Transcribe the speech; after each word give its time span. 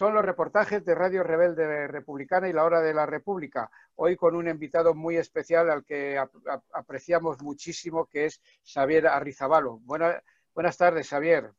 son 0.00 0.14
los 0.14 0.24
reportajes 0.24 0.82
de 0.82 0.94
Radio 0.94 1.22
Rebelde 1.22 1.86
Republicana 1.86 2.48
y 2.48 2.54
La 2.54 2.64
Hora 2.64 2.80
de 2.80 2.94
la 2.94 3.04
República. 3.04 3.70
Hoy 3.96 4.16
con 4.16 4.34
un 4.34 4.48
invitado 4.48 4.94
muy 4.94 5.18
especial 5.18 5.68
al 5.68 5.84
que 5.84 6.18
apreciamos 6.72 7.42
muchísimo, 7.42 8.06
que 8.06 8.24
es 8.24 8.40
Xavier 8.64 9.08
Arrizabalo. 9.08 9.78
buenas 10.54 10.78
tardes, 10.78 11.06
Xavier. 11.06 11.52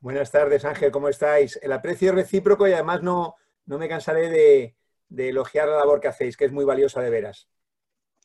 Buenas 0.00 0.30
tardes, 0.30 0.64
Ángel, 0.64 0.90
¿cómo 0.90 1.10
estáis? 1.10 1.60
El 1.62 1.72
aprecio 1.72 2.08
es 2.08 2.14
recíproco 2.14 2.66
y 2.66 2.72
además 2.72 3.02
no, 3.02 3.34
no 3.66 3.76
me 3.76 3.86
cansaré 3.86 4.30
de, 4.30 4.76
de 5.10 5.28
elogiar 5.28 5.68
la 5.68 5.76
labor 5.76 6.00
que 6.00 6.08
hacéis, 6.08 6.38
que 6.38 6.46
es 6.46 6.52
muy 6.52 6.64
valiosa 6.64 7.02
de 7.02 7.10
veras 7.10 7.50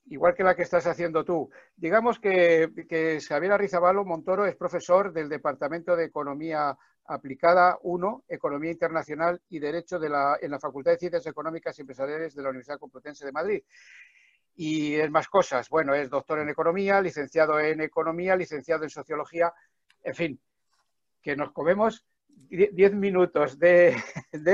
igual 0.10 0.34
que 0.34 0.44
la 0.44 0.56
que 0.56 0.64
estás 0.64 0.86
haciendo 0.88 1.24
tú. 1.24 1.50
Digamos 1.76 2.20
que, 2.20 2.72
que 2.88 3.20
Xavier 3.22 3.54
Arrizabalo 3.54 4.06
Montoro 4.06 4.46
es 4.46 4.56
profesor 4.56 5.14
del 5.14 5.30
Departamento 5.30 5.96
de 5.96 6.06
Economía 6.06 6.78
Aplicada 7.06 7.78
1, 7.82 8.26
Economía 8.28 8.72
Internacional 8.72 9.42
y 9.50 9.60
Derecho 9.60 10.00
en 10.04 10.52
la 10.52 10.60
Facultad 10.60 10.92
de 10.92 11.00
Ciencias 11.00 11.26
Económicas 11.26 11.78
y 11.78 11.82
Empresariales 11.82 12.36
de 12.36 12.44
la 12.44 12.50
Universidad 12.50 12.80
Complutense 12.80 13.26
de 13.26 13.32
Madrid. 13.32 13.64
Y 14.56 14.96
es 14.96 15.10
más 15.10 15.28
cosas. 15.28 15.70
Bueno, 15.70 15.94
es 15.96 16.10
doctor 16.10 16.40
en 16.40 16.50
Economía, 16.50 17.02
licenciado 17.02 17.60
en 17.60 17.82
Economía, 17.82 18.36
licenciado 18.36 18.84
en 18.84 18.90
Sociología, 18.90 19.54
en 20.04 20.16
fin, 20.16 20.42
que 21.22 21.36
nos 21.36 21.52
comemos 21.52 22.06
10 22.50 22.94
minutos 22.94 23.60
de, 23.60 23.96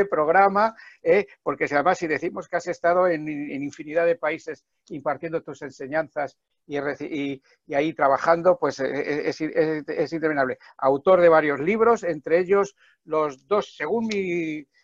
programa, 0.10 0.76
eh, 1.02 1.28
porque 1.42 1.66
además 1.66 1.98
si 1.98 2.08
decimos 2.08 2.48
que 2.48 2.58
has 2.58 2.68
estado 2.68 3.08
en, 3.08 3.28
infinidad 3.28 4.06
de 4.06 4.16
países 4.16 4.66
impartiendo 4.90 5.42
tus 5.42 5.62
enseñanzas 5.62 6.38
y, 6.68 7.42
ahí 7.74 7.94
trabajando, 7.94 8.58
pues 8.58 8.80
eh, 8.80 9.30
eh, 9.30 9.84
es, 9.88 10.14
interminable. 10.14 10.58
Autor 10.78 11.22
de 11.22 11.30
varios 11.30 11.60
libros, 11.60 12.04
entre 12.04 12.40
ellos 12.40 12.76
los 13.04 13.48
dos, 13.48 13.76
según, 13.76 14.10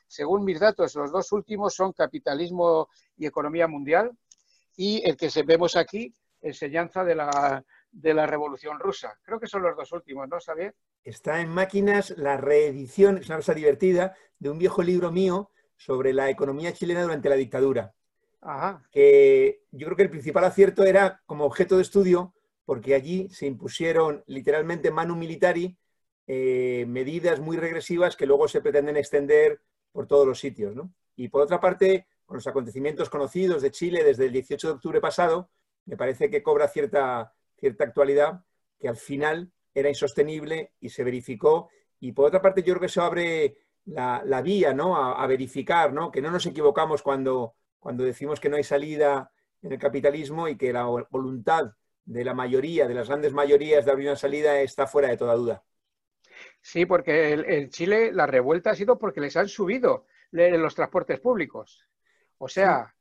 según 0.08 0.45
mis 0.45 0.59
datos, 0.59 0.95
los 0.95 1.12
dos 1.12 1.31
últimos 1.31 1.73
son 1.73 1.94
Capitalismo 1.94 2.90
y 3.18 3.25
Economía 3.25 3.68
Mundial 3.68 4.12
y 4.75 5.02
el 5.08 5.18
que 5.18 5.30
vemos 5.45 5.75
aquí, 5.75 6.14
Enseñanza 6.44 7.03
de 7.03 7.14
la, 7.14 7.64
de 7.92 8.14
la 8.14 8.25
Revolución 8.25 8.80
Rusa. 8.80 9.17
Creo 9.23 9.39
que 9.39 9.47
son 9.47 9.64
los 9.64 9.75
dos 9.75 9.92
últimos, 9.92 10.28
¿no, 10.28 10.39
Xavier? 10.39 10.75
Está 11.03 11.42
en 11.42 11.50
máquinas 11.50 12.11
la 12.17 12.38
reedición, 12.38 13.17
es 13.17 13.28
una 13.28 13.38
cosa 13.38 13.53
divertida, 13.53 14.16
de 14.39 14.50
un 14.50 14.58
viejo 14.58 14.81
libro 14.81 15.11
mío 15.11 15.52
sobre 15.75 16.14
la 16.14 16.30
economía 16.30 16.73
chilena 16.73 17.03
durante 17.03 17.30
la 17.30 17.36
dictadura. 17.36 17.94
Ajá. 18.42 18.84
Que 18.92 19.64
yo 19.72 19.86
creo 19.88 19.97
que 19.97 20.03
el 20.03 20.09
principal 20.09 20.44
acierto 20.45 20.84
era 20.84 21.22
como 21.25 21.45
objeto 21.45 21.78
de 21.78 21.84
estudio, 21.84 22.34
porque 22.66 22.95
allí 22.95 23.30
se 23.30 23.45
impusieron 23.45 24.23
literalmente 24.28 24.92
manu 24.92 25.16
militari 25.16 25.78
eh, 26.28 26.86
medidas 26.88 27.39
muy 27.39 27.58
regresivas 27.58 28.16
que 28.16 28.25
luego 28.25 28.47
se 28.47 28.62
pretenden 28.62 28.95
extender 28.95 29.59
por 29.92 30.08
todos 30.08 30.25
los 30.25 30.39
sitios. 30.39 30.75
¿no? 30.75 30.94
Y 31.16 31.28
por 31.28 31.42
otra 31.42 31.59
parte, 31.59 32.08
con 32.25 32.36
los 32.36 32.47
acontecimientos 32.47 33.09
conocidos 33.09 33.62
de 33.62 33.72
Chile 33.72 34.03
desde 34.03 34.25
el 34.25 34.31
18 34.31 34.67
de 34.67 34.73
octubre 34.73 35.02
pasado, 35.02 35.50
me 35.86 35.97
parece 35.97 36.30
que 36.30 36.44
cobra 36.44 36.67
cierta, 36.67 37.34
cierta 37.62 37.86
actualidad 37.86 38.44
que 38.78 38.90
al 38.90 38.98
final 38.98 39.54
era 39.73 39.88
insostenible 39.88 40.73
y 40.81 40.90
se 40.90 41.06
verificó. 41.06 41.70
Y 42.00 42.12
por 42.12 42.26
otra 42.26 42.42
parte, 42.42 42.64
yo 42.64 42.73
creo 42.73 42.81
que 42.81 42.86
eso 42.88 43.03
abre 43.03 43.56
la, 43.86 44.42
vía 44.44 44.73
¿no? 44.73 44.98
A, 44.98 45.26
verificar 45.28 45.94
¿no? 45.94 46.12
que 46.12 46.22
no 46.22 46.31
nos 46.31 46.45
equivocamos 46.45 47.02
cuando, 47.02 47.56
cuando 47.80 48.03
decimos 48.03 48.40
que 48.40 48.50
no 48.50 48.58
hay 48.58 48.64
salida 48.64 49.31
en 49.62 49.72
el 49.72 49.80
capitalismo 49.80 50.48
y 50.48 50.58
que 50.58 50.73
la 50.73 50.86
voluntad 51.09 51.72
de 52.03 52.26
la 52.26 52.34
mayoría, 52.34 52.88
de 52.88 52.95
las 52.95 53.08
grandes 53.08 53.31
mayorías 53.31 53.86
de 53.86 53.92
abrir 53.92 54.08
una 54.08 54.16
salida 54.18 54.59
está 54.59 54.88
fuera 54.88 55.09
de 55.09 55.18
toda 55.18 55.36
duda. 55.36 55.64
Sí, 56.62 56.88
porque 56.88 57.34
en 57.34 57.69
Chile 57.69 58.12
la 58.12 58.25
revuelta 58.25 58.72
ha 58.72 58.75
sido 58.75 58.97
porque 58.97 59.22
les 59.22 59.38
han 59.38 59.47
subido 59.47 60.06
los 60.31 60.75
transportes 60.75 61.19
públicos. 61.19 61.88
O 62.40 62.47
sea... 62.47 62.94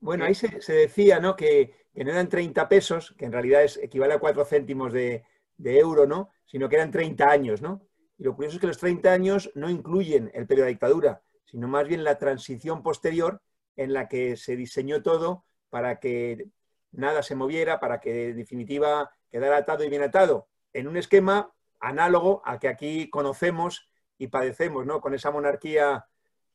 Bueno, 0.00 0.24
ahí 0.24 0.34
se, 0.34 0.48
decía 0.72 1.18
¿no? 1.18 1.34
Que, 1.34 1.83
que, 1.94 2.04
no 2.04 2.10
eran 2.10 2.28
30 2.28 2.68
pesos, 2.68 3.14
que 3.16 3.24
en 3.24 3.32
realidad 3.32 3.64
es, 3.64 3.76
equivale 3.76 4.14
a 4.14 4.18
4 4.18 4.44
céntimos 4.44 4.92
de, 4.92 5.24
euro, 5.58 6.06
¿no? 6.06 6.30
Sino 6.46 6.68
que 6.68 6.76
eran 6.76 6.90
30 6.90 7.30
años, 7.30 7.62
¿no? 7.62 7.86
Y 8.18 8.24
lo 8.24 8.34
curioso 8.34 8.56
es 8.56 8.60
que 8.60 8.66
los 8.66 8.78
30 8.78 9.12
años 9.12 9.50
no 9.54 9.70
incluyen 9.70 10.30
el 10.34 10.46
periodo 10.46 10.66
de 10.66 10.72
dictadura, 10.72 11.22
sino 11.44 11.68
más 11.68 11.86
bien 11.86 12.04
la 12.04 12.18
transición 12.18 12.82
posterior 12.82 13.40
en 13.76 13.92
la 13.92 14.08
que 14.08 14.36
se 14.36 14.56
diseñó 14.56 15.02
todo 15.02 15.44
para 15.70 15.98
que 15.98 16.48
nada 16.92 17.22
se 17.22 17.34
moviera, 17.34 17.80
para 17.80 18.00
que 18.00 18.30
en 18.30 18.36
definitiva 18.36 19.10
quedara 19.30 19.58
atado 19.58 19.84
y 19.84 19.88
bien 19.88 20.02
atado, 20.02 20.48
en 20.72 20.86
un 20.86 20.96
esquema 20.96 21.52
análogo 21.80 22.42
al 22.44 22.60
que 22.60 22.68
aquí 22.68 23.10
conocemos 23.10 23.88
y 24.16 24.28
padecemos, 24.28 24.86
¿no? 24.86 25.00
Con 25.00 25.14
esa 25.14 25.30
monarquía 25.30 26.06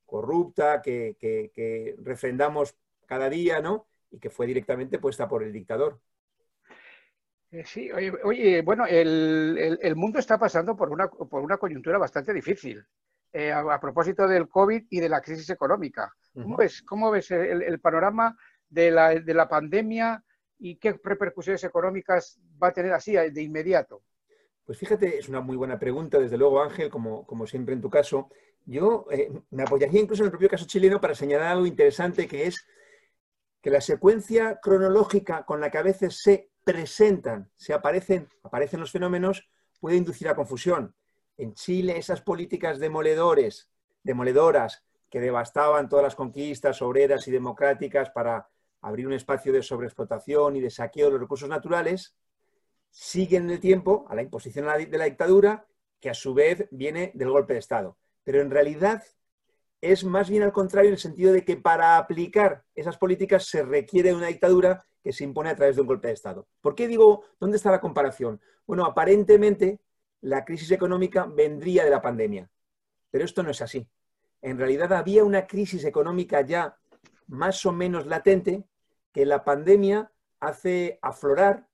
corrupta 0.05 0.81
que, 0.81 1.17
que 1.19 1.95
refrendamos 2.01 2.75
cada 3.05 3.29
día, 3.29 3.61
¿no? 3.61 3.88
Y 4.11 4.19
que 4.19 4.29
fue 4.29 4.47
directamente 4.47 4.99
puesta 4.99 5.27
por 5.27 5.43
el 5.43 5.53
dictador. 5.53 5.99
Eh, 7.51 7.63
sí, 7.65 7.91
oye, 7.91 8.61
bueno, 8.61 8.85
el, 8.85 9.93
mundo 9.95 10.19
está 10.19 10.37
pasando 10.37 10.75
por 10.75 10.89
una, 10.89 11.09
por 11.09 11.41
una 11.41 11.57
coyuntura 11.57 11.97
bastante 11.97 12.33
difícil. 12.33 12.85
Eh, 13.31 13.51
a, 13.51 13.79
propósito 13.79 14.27
del 14.27 14.49
COVID 14.49 14.85
y 14.89 14.99
de 14.99 15.09
la 15.09 15.21
crisis 15.21 15.49
económica. 15.51 16.11
¿Cómo 16.33 16.57
ves, 16.57 16.81
cómo 16.81 17.11
ves 17.11 17.29
el, 17.29 17.79
panorama 17.79 18.35
de 18.67 18.89
la, 18.89 19.09
de 19.13 19.33
la, 19.35 19.47
pandemia 19.47 20.23
y 20.57 20.77
qué 20.77 20.99
repercusiones 21.03 21.63
económicas 21.63 22.39
va 22.61 22.69
a 22.69 22.73
tener 22.73 22.91
así 22.91 23.13
de 23.13 23.41
inmediato? 23.41 24.01
Pues 24.65 24.79
fíjate, 24.79 25.19
es 25.19 25.29
una 25.29 25.41
muy 25.41 25.57
buena 25.57 25.77
pregunta, 25.77 26.17
desde 26.17 26.37
luego, 26.37 26.61
Ángel, 26.61 26.89
como, 26.89 27.25
como 27.25 27.45
siempre 27.45 27.73
en 27.75 27.81
tu 27.81 27.89
caso. 27.89 28.29
Yo 28.65 29.05
eh, 29.11 29.31
me 29.51 29.63
apoyaría 29.63 30.01
incluso 30.01 30.23
en 30.23 30.27
el 30.27 30.31
propio 30.31 30.49
caso 30.49 30.65
chileno 30.65 30.99
para 30.99 31.15
señalar 31.15 31.47
algo 31.47 31.65
interesante 31.65 32.27
que 32.27 32.47
es 32.47 32.65
que 33.61 33.69
la 33.69 33.81
secuencia 33.81 34.59
cronológica 34.61 35.45
con 35.45 35.59
la 35.59 35.69
que 35.69 35.77
a 35.77 35.83
veces 35.83 36.21
se 36.21 36.51
presentan, 36.63 37.51
se 37.55 37.73
aparecen, 37.73 38.27
aparecen 38.43 38.79
los 38.79 38.91
fenómenos, 38.91 39.49
puede 39.79 39.97
inducir 39.97 40.27
a 40.29 40.35
confusión. 40.35 40.95
En 41.37 41.53
Chile, 41.53 41.97
esas 41.97 42.21
políticas 42.21 42.79
demoledores, 42.79 43.69
demoledoras 44.03 44.83
que 45.09 45.19
devastaban 45.19 45.89
todas 45.89 46.03
las 46.03 46.15
conquistas 46.15 46.81
obreras 46.81 47.27
y 47.27 47.31
democráticas 47.31 48.09
para 48.11 48.49
abrir 48.81 49.07
un 49.07 49.13
espacio 49.13 49.51
de 49.51 49.63
sobreexplotación 49.63 50.55
y 50.55 50.61
de 50.61 50.69
saqueo 50.69 51.07
de 51.07 51.13
los 51.13 51.21
recursos 51.21 51.49
naturales, 51.49 52.15
siguen 52.89 53.43
en 53.45 53.51
el 53.51 53.59
tiempo 53.59 54.05
a 54.09 54.15
la 54.15 54.21
imposición 54.21 54.67
de 54.67 54.97
la 54.97 55.05
dictadura, 55.05 55.65
que 55.99 56.09
a 56.09 56.13
su 56.13 56.33
vez 56.33 56.67
viene 56.71 57.11
del 57.13 57.29
golpe 57.29 57.53
de 57.53 57.59
Estado. 57.59 57.97
Pero 58.23 58.41
en 58.41 58.51
realidad 58.51 59.03
es 59.81 60.03
más 60.03 60.29
bien 60.29 60.43
al 60.43 60.51
contrario 60.51 60.89
en 60.89 60.95
el 60.95 60.99
sentido 60.99 61.31
de 61.31 61.45
que 61.45 61.57
para 61.57 61.97
aplicar 61.97 62.63
esas 62.75 62.97
políticas 62.97 63.45
se 63.45 63.63
requiere 63.63 64.13
una 64.13 64.27
dictadura 64.27 64.85
que 65.03 65.13
se 65.13 65.23
impone 65.23 65.49
a 65.49 65.55
través 65.55 65.75
de 65.75 65.81
un 65.81 65.87
golpe 65.87 66.09
de 66.09 66.13
Estado. 66.13 66.47
¿Por 66.61 66.75
qué 66.75 66.87
digo, 66.87 67.23
dónde 67.39 67.57
está 67.57 67.71
la 67.71 67.79
comparación? 67.79 68.41
Bueno, 68.67 68.85
aparentemente 68.85 69.79
la 70.21 70.43
crisis 70.43 70.71
económica 70.71 71.25
vendría 71.25 71.85
de 71.85 71.89
la 71.89 72.01
pandemia, 72.01 72.49
pero 73.09 73.23
esto 73.23 73.41
no 73.41 73.51
es 73.51 73.61
así. 73.61 73.87
En 74.41 74.57
realidad 74.57 74.91
había 74.93 75.23
una 75.23 75.47
crisis 75.47 75.85
económica 75.85 76.41
ya 76.41 76.77
más 77.27 77.65
o 77.65 77.71
menos 77.71 78.05
latente 78.05 78.65
que 79.13 79.25
la 79.25 79.43
pandemia 79.43 80.11
hace 80.39 80.99
aflorar, 81.01 81.67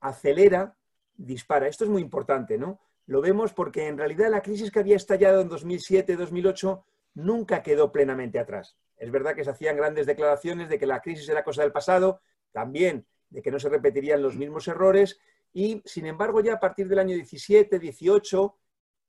acelera, 0.00 0.76
dispara. 1.14 1.68
Esto 1.68 1.84
es 1.84 1.90
muy 1.90 2.02
importante, 2.02 2.58
¿no? 2.58 2.80
Lo 3.06 3.20
vemos 3.20 3.52
porque 3.52 3.86
en 3.86 3.98
realidad 3.98 4.30
la 4.30 4.42
crisis 4.42 4.70
que 4.70 4.80
había 4.80 4.96
estallado 4.96 5.40
en 5.40 5.50
2007-2008 5.50 6.82
nunca 7.14 7.62
quedó 7.62 7.92
plenamente 7.92 8.38
atrás. 8.38 8.76
Es 8.96 9.10
verdad 9.10 9.34
que 9.34 9.44
se 9.44 9.50
hacían 9.50 9.76
grandes 9.76 10.06
declaraciones 10.06 10.68
de 10.68 10.78
que 10.78 10.86
la 10.86 11.00
crisis 11.00 11.28
era 11.28 11.44
cosa 11.44 11.62
del 11.62 11.72
pasado, 11.72 12.20
también 12.52 13.06
de 13.30 13.42
que 13.42 13.50
no 13.50 13.58
se 13.58 13.68
repetirían 13.68 14.22
los 14.22 14.36
mismos 14.36 14.68
errores 14.68 15.18
y, 15.52 15.82
sin 15.84 16.06
embargo, 16.06 16.40
ya 16.40 16.54
a 16.54 16.60
partir 16.60 16.88
del 16.88 16.98
año 16.98 17.14
17, 17.14 17.78
18, 17.78 18.58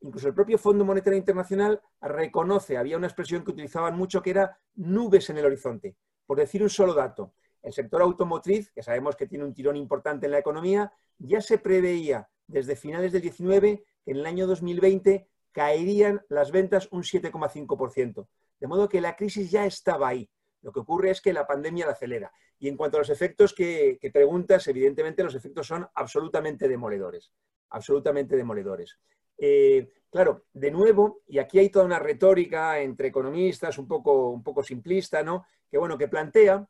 incluso 0.02 0.28
el 0.28 0.34
propio 0.34 0.58
Fondo 0.58 0.84
Monetario 0.84 1.18
Internacional 1.18 1.82
reconoce, 2.02 2.78
había 2.78 2.98
una 2.98 3.08
expresión 3.08 3.44
que 3.44 3.52
utilizaban 3.52 3.96
mucho 3.96 4.22
que 4.22 4.32
era 4.32 4.58
nubes 4.76 5.30
en 5.30 5.38
el 5.38 5.46
horizonte. 5.46 5.96
Por 6.26 6.38
decir 6.38 6.64
un 6.64 6.70
solo 6.70 6.94
dato, 6.94 7.34
el 7.62 7.72
sector 7.72 8.02
automotriz, 8.02 8.72
que 8.72 8.84
sabemos 8.84 9.16
que 9.16 9.28
tiene 9.28 9.46
un 9.46 9.54
tirón 9.54 9.78
importante 9.78 10.26
en 10.26 10.34
la 10.34 10.40
economía, 10.40 10.92
ya 11.18 11.40
se 11.40 11.58
preveía 11.58 12.30
desde 12.48 12.76
finales 12.76 13.14
del 13.14 13.22
19 13.22 13.84
que 14.04 14.12
en 14.12 14.18
el 14.18 14.26
año 14.26 14.48
2020 14.48 15.30
caerían 15.54 16.22
las 16.28 16.52
ventas 16.52 16.90
un 16.92 17.04
7,5%. 17.04 18.28
De 18.60 18.68
modo 18.68 18.90
que 18.90 19.00
la 19.00 19.16
crisis 19.16 19.50
ya 19.50 19.66
estaba 19.66 20.10
ahí. 20.10 20.30
Lo 20.62 20.72
que 20.72 20.80
ocurre 20.80 21.12
es 21.12 21.22
que 21.22 21.34
la 21.34 21.48
pandemia 21.48 21.86
la 21.86 21.94
acelera. 21.94 22.32
Y 22.60 22.68
en 22.68 22.78
cuanto 22.78 22.98
a 22.98 23.02
los 23.02 23.10
efectos 23.10 23.54
que, 23.54 24.00
preguntas, 24.14 24.68
evidentemente 24.68 25.24
los 25.24 25.36
efectos 25.36 25.68
son 25.68 25.88
absolutamente 25.94 26.68
demoledores. 26.68 27.32
Absolutamente 27.70 28.36
demoledores. 28.36 28.98
Eh, 29.38 29.92
claro, 30.10 30.46
de 30.54 30.72
nuevo, 30.72 31.22
y 31.28 31.40
aquí 31.40 31.60
hay 31.60 31.70
toda 31.70 31.86
una 31.86 32.00
retórica 32.00 32.80
entre 32.80 33.10
economistas 33.10 33.78
un 33.78 33.88
poco, 33.88 34.30
un 34.30 34.44
poco 34.44 34.64
simplista, 34.64 35.24
¿no? 35.24 35.46
Que 35.70 35.78
bueno, 35.78 35.98
que 35.98 36.08
plantea, 36.08 36.68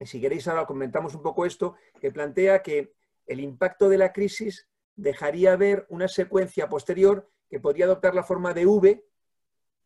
si 0.00 0.20
queréis 0.20 0.48
ahora 0.48 0.66
comentamos 0.66 1.14
un 1.14 1.22
poco 1.22 1.44
esto, 1.44 1.74
que 2.00 2.10
plantea 2.10 2.62
que 2.62 2.94
el 3.26 3.40
impacto 3.40 3.88
de 3.88 3.98
la 3.98 4.12
crisis 4.12 4.68
dejaría 4.94 5.56
ver 5.56 5.84
una 5.90 6.08
secuencia 6.08 6.68
posterior 6.68 7.28
que 7.48 7.60
podría 7.60 7.86
adoptar 7.86 8.14
la 8.14 8.22
forma 8.22 8.52
de 8.54 8.66
V, 8.66 9.04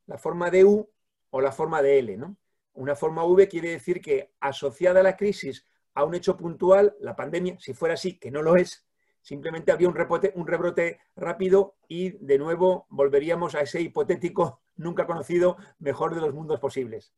la 0.06 0.18
forma 0.18 0.50
de 0.50 0.64
U, 0.64 0.90
o 1.30 1.40
la 1.40 1.52
forma 1.52 1.82
de 1.82 1.98
L. 1.98 2.16
¿no? 2.16 2.36
Una 2.74 2.94
forma 2.94 3.24
V 3.24 3.48
quiere 3.48 3.70
decir 3.70 4.00
que 4.00 4.32
asociada 4.40 5.00
a 5.00 5.04
la 5.04 5.16
crisis 5.16 5.66
a 5.94 6.04
un 6.04 6.14
hecho 6.14 6.36
puntual, 6.36 6.96
la 7.00 7.16
pandemia, 7.16 7.58
si 7.58 7.74
fuera 7.74 7.94
así, 7.94 8.18
que 8.18 8.30
no 8.30 8.42
lo 8.42 8.56
es, 8.56 8.86
simplemente 9.22 9.72
habría 9.72 9.88
un, 9.88 9.96
un 10.34 10.46
rebrote 10.46 11.00
rápido 11.16 11.74
y 11.88 12.10
de 12.24 12.38
nuevo 12.38 12.86
volveríamos 12.90 13.54
a 13.54 13.60
ese 13.60 13.80
hipotético 13.80 14.60
nunca 14.76 15.06
conocido 15.06 15.56
mejor 15.78 16.14
de 16.14 16.20
los 16.20 16.32
mundos 16.32 16.58
posibles. 16.58 17.12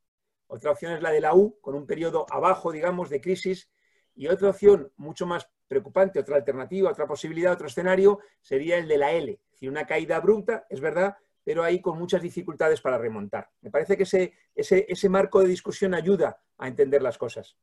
Otra 0.48 0.72
opción 0.72 0.92
es 0.92 1.02
la 1.02 1.10
de 1.10 1.20
la 1.20 1.34
U, 1.34 1.58
con 1.60 1.74
un 1.74 1.86
periodo 1.86 2.26
abajo, 2.30 2.72
digamos, 2.72 3.08
de 3.08 3.20
crisis. 3.20 3.70
Y 4.14 4.26
otra 4.26 4.50
opción 4.50 4.92
mucho 4.96 5.26
más 5.26 5.48
preocupante, 5.66 6.18
otra 6.20 6.36
alternativa, 6.36 6.90
otra 6.90 7.06
posibilidad, 7.06 7.52
otro 7.54 7.68
escenario, 7.68 8.18
sería 8.42 8.76
el 8.76 8.86
de 8.86 8.98
la 8.98 9.12
L. 9.12 9.40
Decir, 9.62 9.70
una 9.70 9.86
caída 9.86 10.16
abrupta, 10.16 10.66
es 10.68 10.80
verdad, 10.80 11.16
pero 11.44 11.62
ahí 11.62 11.80
con 11.80 11.96
muchas 11.96 12.20
dificultades 12.20 12.80
para 12.80 12.98
remontar. 12.98 13.48
Me 13.60 13.70
parece 13.70 13.96
que 13.96 14.02
ese, 14.02 14.32
ese, 14.56 15.08
marco 15.08 15.40
de 15.40 15.46
discusión 15.46 15.94
ayuda 15.94 16.42
a 16.58 16.66
entender 16.66 17.00
las 17.00 17.16
cosas. 17.16 17.56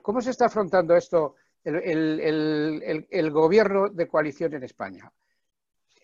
¿Cómo 0.00 0.20
se 0.20 0.30
está 0.30 0.46
afrontando 0.46 0.94
esto 0.94 1.34
el, 1.64 3.30
gobierno 3.32 3.88
de 3.88 4.06
coalición 4.06 4.54
en 4.54 4.62
España? 4.62 5.12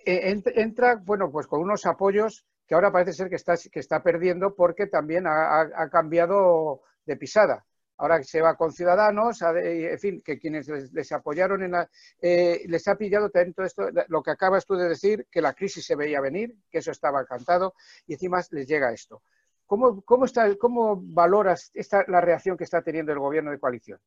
E, 0.05 0.37
entra, 0.57 0.97
bueno, 0.97 1.31
pues 1.31 1.47
con 1.47 1.61
unos 1.61 1.87
apoyos 1.87 2.45
que 2.67 2.75
ahora 2.75 2.91
parece 2.91 3.13
ser 3.13 3.29
que 3.29 3.37
está, 3.37 3.57
que 3.57 3.79
está 3.79 4.03
perdiendo 4.03 4.57
porque 4.57 4.89
también 4.89 5.29
ha 5.29 5.89
cambiado 5.93 6.83
de 7.07 7.17
pisada 7.17 7.68
ahora 7.99 8.23
se 8.23 8.41
va 8.41 8.57
con 8.57 8.73
Ciudadanos, 8.73 9.43
en 9.43 9.99
fin, 9.99 10.23
que 10.23 10.39
quienes 10.39 10.69
les, 10.69 11.13
apoyaron 11.13 11.63
en 11.63 11.73
la, 11.73 11.91
eh, 12.21 12.63
les 12.67 12.87
ha 12.89 12.97
pillado 12.97 13.29
también 13.29 13.55
todo 13.55 13.67
esto, 13.67 13.89
lo 14.09 14.23
que 14.23 14.31
acabas 14.31 14.65
tú 14.65 14.75
de 14.75 14.89
decir, 14.89 15.27
que 15.31 15.43
la 15.43 15.53
crisis 15.53 15.85
se 15.85 15.97
veía 15.97 16.21
venir, 16.21 16.57
que 16.71 16.79
eso 16.79 16.93
estaba 16.93 17.25
cantado, 17.25 17.75
y 18.07 18.15
encima 18.15 18.41
les 18.53 18.67
llega 18.67 18.93
esto. 18.93 19.23
¿Cómo, 19.67 20.01
cómo, 20.03 20.25
está, 20.25 20.57
cómo 20.57 20.99
valoras 21.03 21.71
esta, 21.75 22.05
la 22.09 22.21
reacción 22.21 22.57
que 22.57 22.65
está 22.65 22.83
teniendo 22.83 23.13
el 23.13 23.19
gobierno 23.19 23.51
de 23.51 23.59
coalición? 23.59 24.01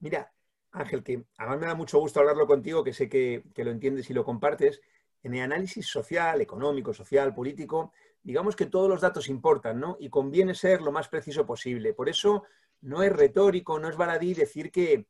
Mira, 0.00 0.30
Ángel, 0.70 1.02
que 1.02 1.24
además 1.38 1.58
me 1.58 1.66
da 1.66 1.74
mucho 1.74 1.98
gusto 1.98 2.20
hablarlo 2.20 2.46
contigo, 2.46 2.84
que 2.84 2.92
sé 2.92 3.08
que, 3.08 3.42
que 3.54 3.64
lo 3.64 3.70
entiendes 3.70 4.08
y 4.10 4.14
lo 4.14 4.24
compartes. 4.24 4.80
En 5.22 5.34
el 5.34 5.42
análisis 5.42 5.86
social, 5.86 6.40
económico, 6.40 6.92
social, 6.92 7.34
político, 7.34 7.92
digamos 8.22 8.54
que 8.54 8.66
todos 8.66 8.88
los 8.88 9.00
datos 9.00 9.28
importan, 9.28 9.80
¿no? 9.80 9.96
Y 9.98 10.10
conviene 10.10 10.54
ser 10.54 10.82
lo 10.82 10.92
más 10.92 11.08
preciso 11.08 11.46
posible. 11.46 11.94
Por 11.94 12.08
eso 12.08 12.44
no 12.80 13.02
es 13.02 13.12
retórico, 13.12 13.78
no 13.78 13.88
es 13.88 13.96
baladí 13.96 14.34
decir 14.34 14.70
que, 14.70 15.06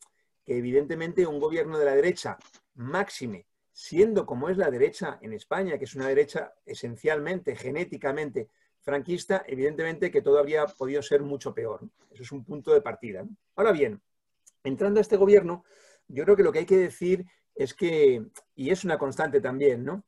evidentemente 0.46 1.26
un 1.26 1.40
gobierno 1.40 1.78
de 1.78 1.84
la 1.84 1.94
derecha, 1.94 2.38
máxime, 2.74 3.46
siendo 3.72 4.24
como 4.24 4.48
es 4.48 4.56
la 4.56 4.70
derecha 4.70 5.18
en 5.20 5.32
España, 5.34 5.78
que 5.78 5.84
es 5.84 5.94
una 5.94 6.08
derecha 6.08 6.54
esencialmente, 6.64 7.54
genéticamente 7.54 8.48
franquista, 8.80 9.44
evidentemente 9.46 10.10
que 10.10 10.22
todo 10.22 10.38
habría 10.38 10.66
podido 10.66 11.02
ser 11.02 11.22
mucho 11.22 11.54
peor. 11.54 11.80
Eso 12.10 12.22
es 12.22 12.32
un 12.32 12.44
punto 12.44 12.72
de 12.72 12.80
partida. 12.80 13.26
Ahora 13.56 13.72
bien, 13.72 14.00
entrando 14.64 15.00
a 15.00 15.02
este 15.02 15.16
gobierno, 15.16 15.64
yo 16.08 16.24
creo 16.24 16.36
que 16.36 16.42
lo 16.42 16.52
que 16.52 16.60
hay 16.60 16.66
que 16.66 16.78
decir 16.78 17.26
es 17.54 17.74
que, 17.74 18.24
y 18.54 18.70
es 18.70 18.84
una 18.84 18.96
constante 18.96 19.40
también, 19.40 19.84
¿no? 19.84 20.04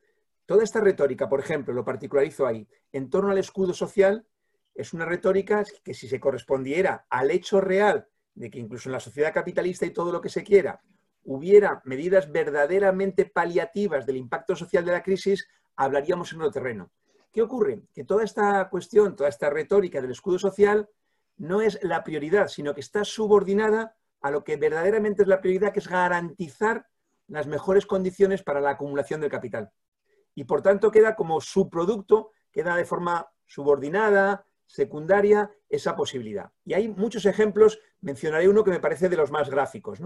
Toda 0.46 0.64
esta 0.64 0.80
retórica, 0.80 1.28
por 1.28 1.40
ejemplo, 1.40 1.74
lo 1.74 1.84
particularizo 1.84 2.46
ahí, 2.46 2.66
en 2.92 3.10
torno 3.10 3.30
al 3.30 3.38
escudo 3.38 3.74
social, 3.74 4.26
es 4.74 4.92
una 4.92 5.04
retórica 5.04 5.64
que 5.84 5.94
si 5.94 6.08
se 6.08 6.20
correspondiera 6.20 7.06
al 7.10 7.30
hecho 7.30 7.60
real 7.60 8.08
de 8.34 8.50
que 8.50 8.58
incluso 8.58 8.88
en 8.88 8.94
la 8.94 9.00
sociedad 9.00 9.34
capitalista 9.34 9.86
y 9.86 9.90
todo 9.90 10.12
lo 10.12 10.20
que 10.20 10.28
se 10.28 10.42
quiera 10.42 10.80
hubiera 11.24 11.82
medidas 11.84 12.30
verdaderamente 12.32 13.26
paliativas 13.26 14.06
del 14.06 14.16
impacto 14.16 14.56
social 14.56 14.84
de 14.84 14.92
la 14.92 15.02
crisis, 15.02 15.46
hablaríamos 15.76 16.32
en 16.32 16.40
otro 16.40 16.52
terreno. 16.52 16.90
¿Qué 17.32 17.42
ocurre? 17.42 17.82
Que 17.94 18.04
toda 18.04 18.24
esta 18.24 18.68
cuestión, 18.70 19.14
toda 19.14 19.28
esta 19.28 19.50
retórica 19.50 20.00
del 20.00 20.10
escudo 20.10 20.38
social 20.38 20.88
no 21.36 21.60
es 21.60 21.78
la 21.82 22.02
prioridad, 22.02 22.48
sino 22.48 22.74
que 22.74 22.80
está 22.80 23.04
subordinada 23.04 23.96
a 24.20 24.30
lo 24.30 24.44
que 24.44 24.56
verdaderamente 24.56 25.22
es 25.22 25.28
la 25.28 25.40
prioridad, 25.40 25.72
que 25.72 25.78
es 25.78 25.88
garantizar 25.88 26.86
las 27.28 27.46
mejores 27.46 27.86
condiciones 27.86 28.42
para 28.42 28.60
la 28.60 28.70
acumulación 28.70 29.20
del 29.20 29.30
capital. 29.30 29.70
Y 30.34 30.44
por 30.44 30.62
tanto 30.62 30.90
queda 30.90 31.14
como 31.14 31.40
subproducto, 31.40 32.32
queda 32.50 32.76
de 32.76 32.84
forma 32.84 33.30
subordinada, 33.46 34.44
secundaria 34.70 35.50
esa 35.68 35.96
posibilidad. 35.96 36.52
Y 36.64 36.74
hay 36.74 36.86
muchos 36.86 37.26
ejemplos, 37.26 37.80
mencionaré 38.02 38.48
uno 38.48 38.62
que 38.62 38.70
me 38.70 38.78
parece 38.78 39.08
de 39.08 39.16
los 39.16 39.32
más 39.32 39.50
gráficos. 39.50 39.98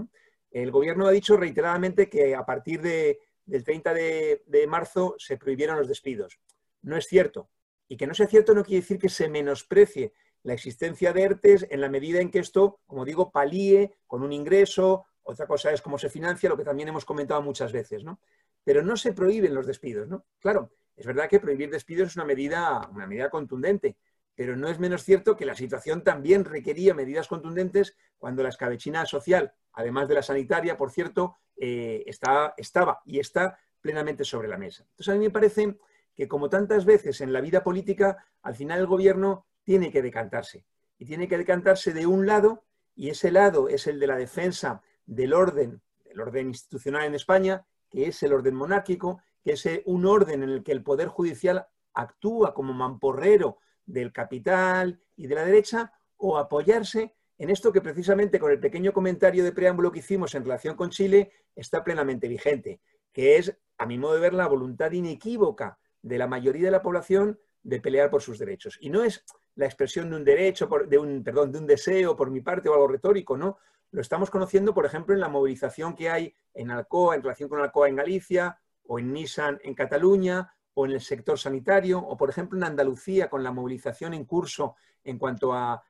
El 0.50 0.70
gobierno 0.70 1.06
ha 1.06 1.11
dicho 1.11 1.37
reiteradamente 1.37 2.08
que 2.08 2.34
a 2.34 2.46
partir 2.46 2.81
de, 2.81 3.19
del 3.44 3.62
30 3.62 3.93
de, 3.93 4.43
de, 4.46 4.66
marzo 4.66 5.16
se 5.19 5.37
prohibieron 5.37 5.76
los 5.76 5.87
despidos. 5.87 6.40
No 6.81 6.96
es 6.96 7.05
cierto. 7.05 7.50
Y 7.88 7.99
que 7.99 8.06
no 8.06 8.14
sea 8.14 8.26
cierto 8.26 8.55
no 8.55 8.64
quiere 8.64 8.81
decir 8.81 8.99
que 8.99 9.11
se 9.11 9.28
menosprecie 9.28 10.14
la 10.44 10.55
existencia 10.55 11.12
de 11.12 11.22
ERTES 11.22 11.66
en 11.69 11.82
la 11.82 11.90
medida 11.90 12.20
en 12.20 12.31
que 12.31 12.38
esto, 12.38 12.81
como 12.87 13.05
digo, 13.05 13.31
palíe 13.31 13.99
con 14.06 14.22
un 14.22 14.32
ingreso. 14.32 15.05
Otra 15.25 15.46
cosa 15.46 15.72
es 15.72 15.82
cómo 15.82 15.99
se 15.99 16.08
financia, 16.08 16.49
lo 16.49 16.56
que 16.56 16.64
también 16.64 16.88
hemos 16.88 17.05
comentado 17.05 17.43
muchas 17.43 17.70
veces. 17.70 18.02
¿no? 18.02 18.19
Pero 18.64 18.82
no 18.82 18.96
se 18.96 19.12
prohíben 19.12 19.55
los 19.55 19.66
despidos. 19.66 20.08
¿no? 20.08 20.25
Claro, 20.38 20.72
es 20.96 21.05
verdad 21.05 21.28
que 21.28 21.40
prohibir 21.40 21.70
despidos 21.70 22.08
es 22.08 22.16
una 22.16 22.25
medida, 22.25 22.88
una 22.94 23.06
medida 23.06 23.28
contundente, 23.28 23.99
pero 24.34 24.56
no 24.56 24.69
es 24.69 24.78
menos 24.78 25.04
cierto 25.04 25.36
que 25.36 25.46
la 25.46 25.54
situación 25.54 26.02
también 26.02 26.44
requería 26.44 26.94
medidas 26.94 27.28
contundentes 27.28 27.96
cuando 28.19 28.42
la 28.42 28.48
escabechina 28.48 29.06
social, 29.06 29.52
además 29.72 30.08
de 30.08 30.14
la 30.14 30.22
sanitaria, 30.22 30.76
por 30.76 30.90
cierto, 30.90 31.36
eh, 31.56 32.04
estaba 32.06 33.02
y 33.04 33.20
está 33.20 33.58
plenamente 33.81 34.25
sobre 34.25 34.48
la 34.48 34.58
mesa. 34.58 34.84
Entonces, 34.90 35.14
a 35.14 35.16
mí 35.16 35.25
me 35.25 35.31
parece 35.31 35.76
que, 36.14 36.26
como 36.26 36.48
tantas 36.48 36.84
veces 36.84 37.20
en 37.20 37.32
la 37.32 37.40
vida 37.40 37.62
política, 37.62 38.25
al 38.42 38.54
final 38.54 38.81
el 38.81 38.86
gobierno 38.86 39.46
tiene 39.62 39.90
que 39.90 40.02
decantarse. 40.02 40.64
Y 40.98 41.04
tiene 41.04 41.28
que 41.28 41.38
decantarse 41.38 41.92
de 41.92 42.06
un 42.06 42.26
lado, 42.26 42.64
y 42.94 43.10
ese 43.10 43.30
lado 43.30 43.69
es 43.69 43.87
el 43.87 44.00
de 44.00 44.06
la 44.06 44.16
defensa 44.16 44.82
del 45.06 45.34
orden, 45.34 45.82
del 46.04 46.20
orden 46.20 46.48
institucional 46.48 47.04
en 47.04 47.14
España, 47.14 47.66
que 47.90 48.06
es 48.06 48.22
el 48.22 48.32
orden 48.32 48.54
monárquico, 48.54 49.20
que 49.42 49.52
es 49.52 49.69
un 49.84 50.06
orden 50.06 50.42
en 50.42 50.50
el 50.50 50.62
que 50.64 50.72
el 50.72 50.82
Poder 50.82 51.08
Judicial 51.08 51.66
actúa 51.92 52.54
como 52.54 52.72
mamporrero 52.72 53.58
del 53.86 54.12
capital 54.12 55.00
y 55.16 55.26
de 55.26 55.34
la 55.34 55.44
derecha 55.44 55.92
o 56.16 56.38
apoyarse 56.38 57.14
en 57.38 57.50
esto 57.50 57.72
que 57.72 57.81
precisamente 57.81 58.38
con 58.38 58.52
el 58.52 58.60
pequeño 58.60 58.92
comentario 58.92 59.42
de 59.42 59.52
preámbulo 59.52 59.90
que 59.90 59.98
hicimos 59.98 60.35
en 60.35 60.44
relación 60.44 60.76
con 60.76 60.90
Chile 60.90 61.32
está 61.56 61.82
plenamente 61.82 62.28
vigente, 62.28 62.80
que 63.12 63.37
es, 63.37 63.56
a 63.78 63.87
mi 63.87 63.99
modo 63.99 64.14
de 64.14 64.20
ver, 64.20 64.35
la 64.35 64.47
voluntad 64.47 64.92
inequívoca 64.92 65.78
de 66.02 66.18
la 66.18 66.26
mayoría 66.26 66.66
de 66.66 66.70
la 66.70 66.82
población 66.82 67.38
de 67.62 67.80
pelear 67.80 68.11
por 68.11 68.23
sus 68.23 68.38
derechos. 68.38 68.78
Y 68.80 68.90
no 68.90 69.02
es 69.02 69.25
la 69.56 69.66
expresión 69.66 70.11
de 70.11 70.16
un 70.16 70.25
derecho, 70.25 70.68
de 70.88 70.99
un, 70.99 71.25
perdón, 71.25 71.50
de 71.50 71.59
un 71.59 71.66
deseo 71.66 72.16
por 72.16 72.30
mi 72.30 72.40
parte 72.40 72.68
o 72.68 72.75
algo 72.75 72.88
retórico, 72.88 73.37
¿no? 73.37 73.59
Lo 73.90 74.00
estamos 74.00 74.30
conociendo, 74.30 74.75
por 74.75 74.87
ejemplo, 74.87 75.14
en 75.14 75.20
la 75.20 75.28
movilización 75.28 75.94
que 75.94 76.11
hay 76.11 76.35
en 76.52 76.70
Alcoa, 76.70 77.14
en 77.14 77.23
relación 77.23 77.49
con 77.49 77.61
Alcoa 77.61 77.88
en 77.88 77.97
Galicia, 77.97 78.59
o 78.87 78.99
en 78.99 79.12
Nissan 79.12 79.59
en 79.62 79.75
Cataluña, 79.75 80.53
o 80.75 80.87
en 80.87 80.93
el 80.93 81.00
sector 81.00 81.38
sanitario, 81.38 81.99
o 81.99 82.16
por 82.16 82.31
ejemplo 82.31 82.59
en 82.59 82.64
Andalucía 82.64 83.28
con 83.28 83.43
la 83.43 83.52
movilización 83.52 84.14
en 84.14 84.25
curso 84.25 84.76
en 85.04 85.19
cuanto 85.19 85.52
a, 85.52 85.83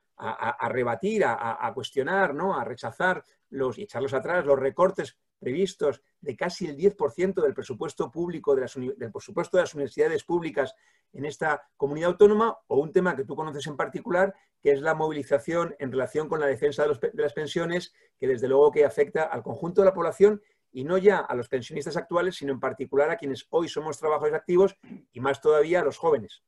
rebatir, 0.68 1.24
a, 1.24 1.72
cuestionar, 1.74 2.34
¿no? 2.34 2.58
a 2.58 2.64
rechazar 2.64 3.24
los, 3.50 3.78
y 3.78 3.82
echarlos 3.82 4.14
atrás 4.14 4.44
los 4.44 4.58
recortes 4.58 5.16
previstos 5.38 6.00
de 6.20 6.36
casi 6.36 6.66
el 6.66 6.76
10% 6.76 7.42
del 7.42 7.54
presupuesto 7.54 8.10
público, 8.10 8.54
de 8.54 8.62
las, 8.62 8.74
del 8.74 9.12
presupuesto 9.12 9.56
de 9.56 9.64
las 9.64 9.74
universidades 9.74 10.24
públicas 10.24 10.74
en 11.12 11.26
esta 11.26 11.62
comunidad 11.76 12.10
autónoma, 12.10 12.56
o 12.66 12.78
un 12.78 12.92
tema 12.92 13.14
que 13.14 13.24
tú 13.24 13.36
conoces 13.36 13.66
en 13.66 13.76
particular, 13.76 14.34
que 14.60 14.72
es 14.72 14.80
la 14.80 14.94
movilización 14.94 15.76
en 15.78 15.92
relación 15.92 16.28
con 16.28 16.40
la 16.40 16.46
defensa 16.46 16.86
de, 16.88 17.10
de 17.12 17.22
las 17.22 17.34
pensiones, 17.34 17.92
que 18.18 18.26
desde 18.26 18.48
luego 18.48 18.72
que 18.72 18.84
afecta 18.84 19.24
al 19.24 19.42
conjunto 19.42 19.82
de 19.82 19.86
la 19.86 19.94
población 19.94 20.40
y 20.74 20.82
no 20.82 20.98
ya 20.98 21.20
a 21.20 21.34
los 21.36 21.48
pensionistas 21.48 21.96
actuales, 21.96 22.34
sino 22.34 22.52
en 22.52 22.58
particular 22.58 23.08
a 23.08 23.16
quienes 23.16 23.46
hoy 23.50 23.68
somos 23.68 23.96
trabajadores 23.96 24.34
activos 24.34 24.76
y 25.12 25.20
más 25.20 25.40
todavía 25.40 25.80
a 25.80 25.84
los 25.84 25.96
jóvenes. 25.96 26.42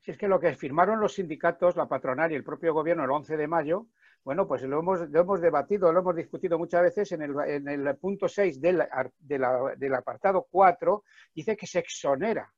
Si 0.00 0.10
es 0.10 0.18
que 0.18 0.28
lo 0.28 0.38
que 0.38 0.54
firmaron 0.54 1.00
los 1.00 1.14
sindicatos, 1.14 1.74
la 1.74 1.88
patronal 1.88 2.30
y 2.30 2.34
el 2.34 2.44
propio 2.44 2.74
gobierno 2.74 3.02
el 3.02 3.10
11 3.10 3.38
de 3.38 3.48
mayo, 3.48 3.86
bueno, 4.22 4.46
pues 4.46 4.62
lo 4.62 4.80
hemos, 4.80 5.08
lo 5.08 5.20
hemos 5.20 5.40
debatido, 5.40 5.90
lo 5.90 6.00
hemos 6.00 6.14
discutido 6.14 6.58
muchas 6.58 6.82
veces 6.82 7.12
en 7.12 7.22
el, 7.22 7.96
punto 7.96 8.28
6 8.28 8.60
del, 8.60 8.84
del 9.20 9.94
apartado 9.94 10.46
4, 10.50 11.04
dice 11.34 11.56
que 11.56 11.66
se 11.66 11.78
exonera 11.78 12.52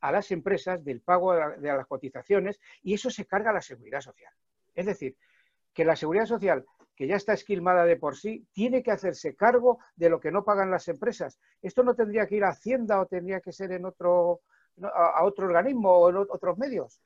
a 0.00 0.10
las 0.10 0.32
empresas 0.32 0.84
del 0.84 1.02
pago 1.02 1.34
de 1.34 1.68
las 1.68 1.86
cotizaciones 1.86 2.60
y 2.82 2.94
eso 2.94 3.10
se 3.10 3.26
carga 3.26 3.50
a 3.50 3.54
la 3.54 3.62
seguridad 3.62 4.00
social. 4.00 4.32
Es 4.74 4.86
decir, 4.86 5.16
que 5.72 5.84
la 5.84 5.94
seguridad 5.94 6.26
social 6.26 6.64
que 6.96 7.06
ya 7.06 7.16
está 7.16 7.34
esquilmada 7.34 7.84
de 7.84 7.96
por 7.96 8.16
sí, 8.16 8.46
tiene 8.52 8.82
que 8.82 8.90
hacerse 8.90 9.36
cargo 9.36 9.78
de 9.94 10.08
lo 10.08 10.18
que 10.18 10.32
no 10.32 10.44
pagan 10.44 10.70
las 10.70 10.88
empresas. 10.88 11.38
Esto 11.60 11.82
no 11.82 11.94
tendría 11.94 12.26
que 12.26 12.36
ir 12.36 12.44
a 12.44 12.48
Hacienda 12.48 13.00
o 13.00 13.06
tendría 13.06 13.40
que 13.40 13.52
ser 13.52 13.70
en 13.72 13.84
otro, 13.84 14.40
a 14.82 15.22
otro 15.24 15.46
organismo 15.46 15.92
o 15.92 16.08
en 16.08 16.16
otros 16.16 16.56
medios. 16.56 17.02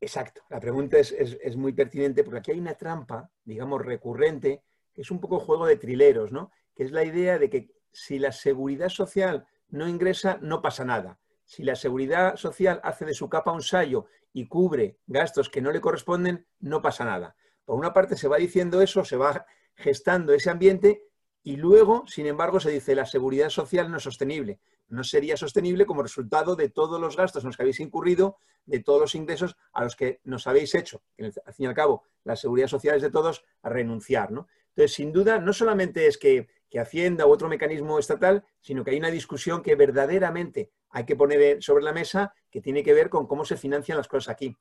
Exacto, 0.00 0.42
la 0.48 0.58
pregunta 0.58 0.98
es, 0.98 1.12
es, 1.12 1.56
muy 1.56 1.72
pertinente 1.72 2.24
porque 2.24 2.38
aquí 2.38 2.50
hay 2.50 2.58
una 2.58 2.74
trampa, 2.74 3.30
digamos, 3.44 3.84
recurrente, 3.84 4.62
que 4.92 5.02
es 5.02 5.10
un 5.10 5.20
poco 5.20 5.38
juego 5.38 5.66
de 5.66 5.76
trileros, 5.76 6.32
¿no? 6.32 6.50
Que 6.74 6.82
es 6.82 6.90
la 6.90 7.04
idea 7.04 7.38
de 7.38 7.48
que 7.48 7.70
si 7.92 8.18
la 8.18 8.32
seguridad 8.32 8.88
social 8.88 9.46
no 9.68 9.86
ingresa, 9.86 10.38
no 10.40 10.62
pasa 10.62 10.84
nada. 10.84 11.20
Si 11.44 11.62
la 11.62 11.76
seguridad 11.76 12.36
social 12.36 12.80
hace 12.82 13.04
de 13.04 13.14
su 13.14 13.28
capa 13.28 13.52
un 13.52 13.62
sallo 13.62 14.06
y 14.32 14.48
cubre 14.48 14.98
gastos 15.06 15.48
que 15.48 15.62
no 15.62 15.70
le 15.70 15.80
corresponden, 15.80 16.46
no 16.58 16.82
pasa 16.82 17.04
nada. 17.04 17.36
Por 17.68 17.78
una 17.78 17.92
parte 17.92 18.16
se 18.16 18.28
va 18.28 18.38
diciendo 18.38 18.80
eso, 18.80 19.04
se 19.04 19.18
va 19.18 19.44
gestando 19.74 20.32
ese 20.32 20.48
ambiente 20.48 21.02
y 21.42 21.56
luego, 21.56 22.06
sin 22.06 22.24
embargo, 22.24 22.60
se 22.60 22.70
dice 22.70 22.94
la 22.94 23.04
seguridad 23.04 23.50
social 23.50 23.90
no 23.90 23.98
es 23.98 24.04
sostenible. 24.04 24.58
No 24.88 25.04
sería 25.04 25.36
sostenible 25.36 25.84
como 25.84 26.02
resultado 26.02 26.56
de 26.56 26.70
todos 26.70 26.98
los 26.98 27.14
gastos 27.14 27.44
en 27.44 27.48
los 27.48 27.58
que 27.58 27.64
habéis 27.64 27.80
incurrido, 27.80 28.38
de 28.64 28.82
todos 28.82 29.02
los 29.02 29.14
ingresos 29.14 29.54
a 29.74 29.84
los 29.84 29.96
que 29.96 30.22
nos 30.24 30.46
habéis 30.46 30.74
hecho, 30.74 31.02
al 31.18 31.52
fin 31.52 31.64
y 31.64 31.66
al 31.66 31.74
cabo, 31.74 32.04
la 32.24 32.36
seguridad 32.36 32.68
social 32.68 32.96
es 32.96 33.02
de 33.02 33.10
todos, 33.10 33.44
a 33.60 33.68
renunciar. 33.68 34.30
¿no? 34.30 34.48
Entonces, 34.70 34.94
sin 34.94 35.12
duda, 35.12 35.38
no 35.38 35.52
solamente 35.52 36.06
es 36.06 36.16
que, 36.16 36.48
que 36.70 36.80
Hacienda 36.80 37.26
u 37.26 37.30
otro 37.30 37.50
mecanismo 37.50 37.98
estatal, 37.98 38.46
sino 38.62 38.82
que 38.82 38.92
hay 38.92 38.98
una 38.98 39.10
discusión 39.10 39.60
que 39.60 39.74
verdaderamente 39.74 40.70
hay 40.88 41.04
que 41.04 41.16
poner 41.16 41.62
sobre 41.62 41.84
la 41.84 41.92
mesa 41.92 42.32
que 42.50 42.62
tiene 42.62 42.82
que 42.82 42.94
ver 42.94 43.10
con 43.10 43.26
cómo 43.26 43.44
se 43.44 43.58
financian 43.58 43.98
las 43.98 44.08
cosas 44.08 44.32
aquí. 44.32 44.56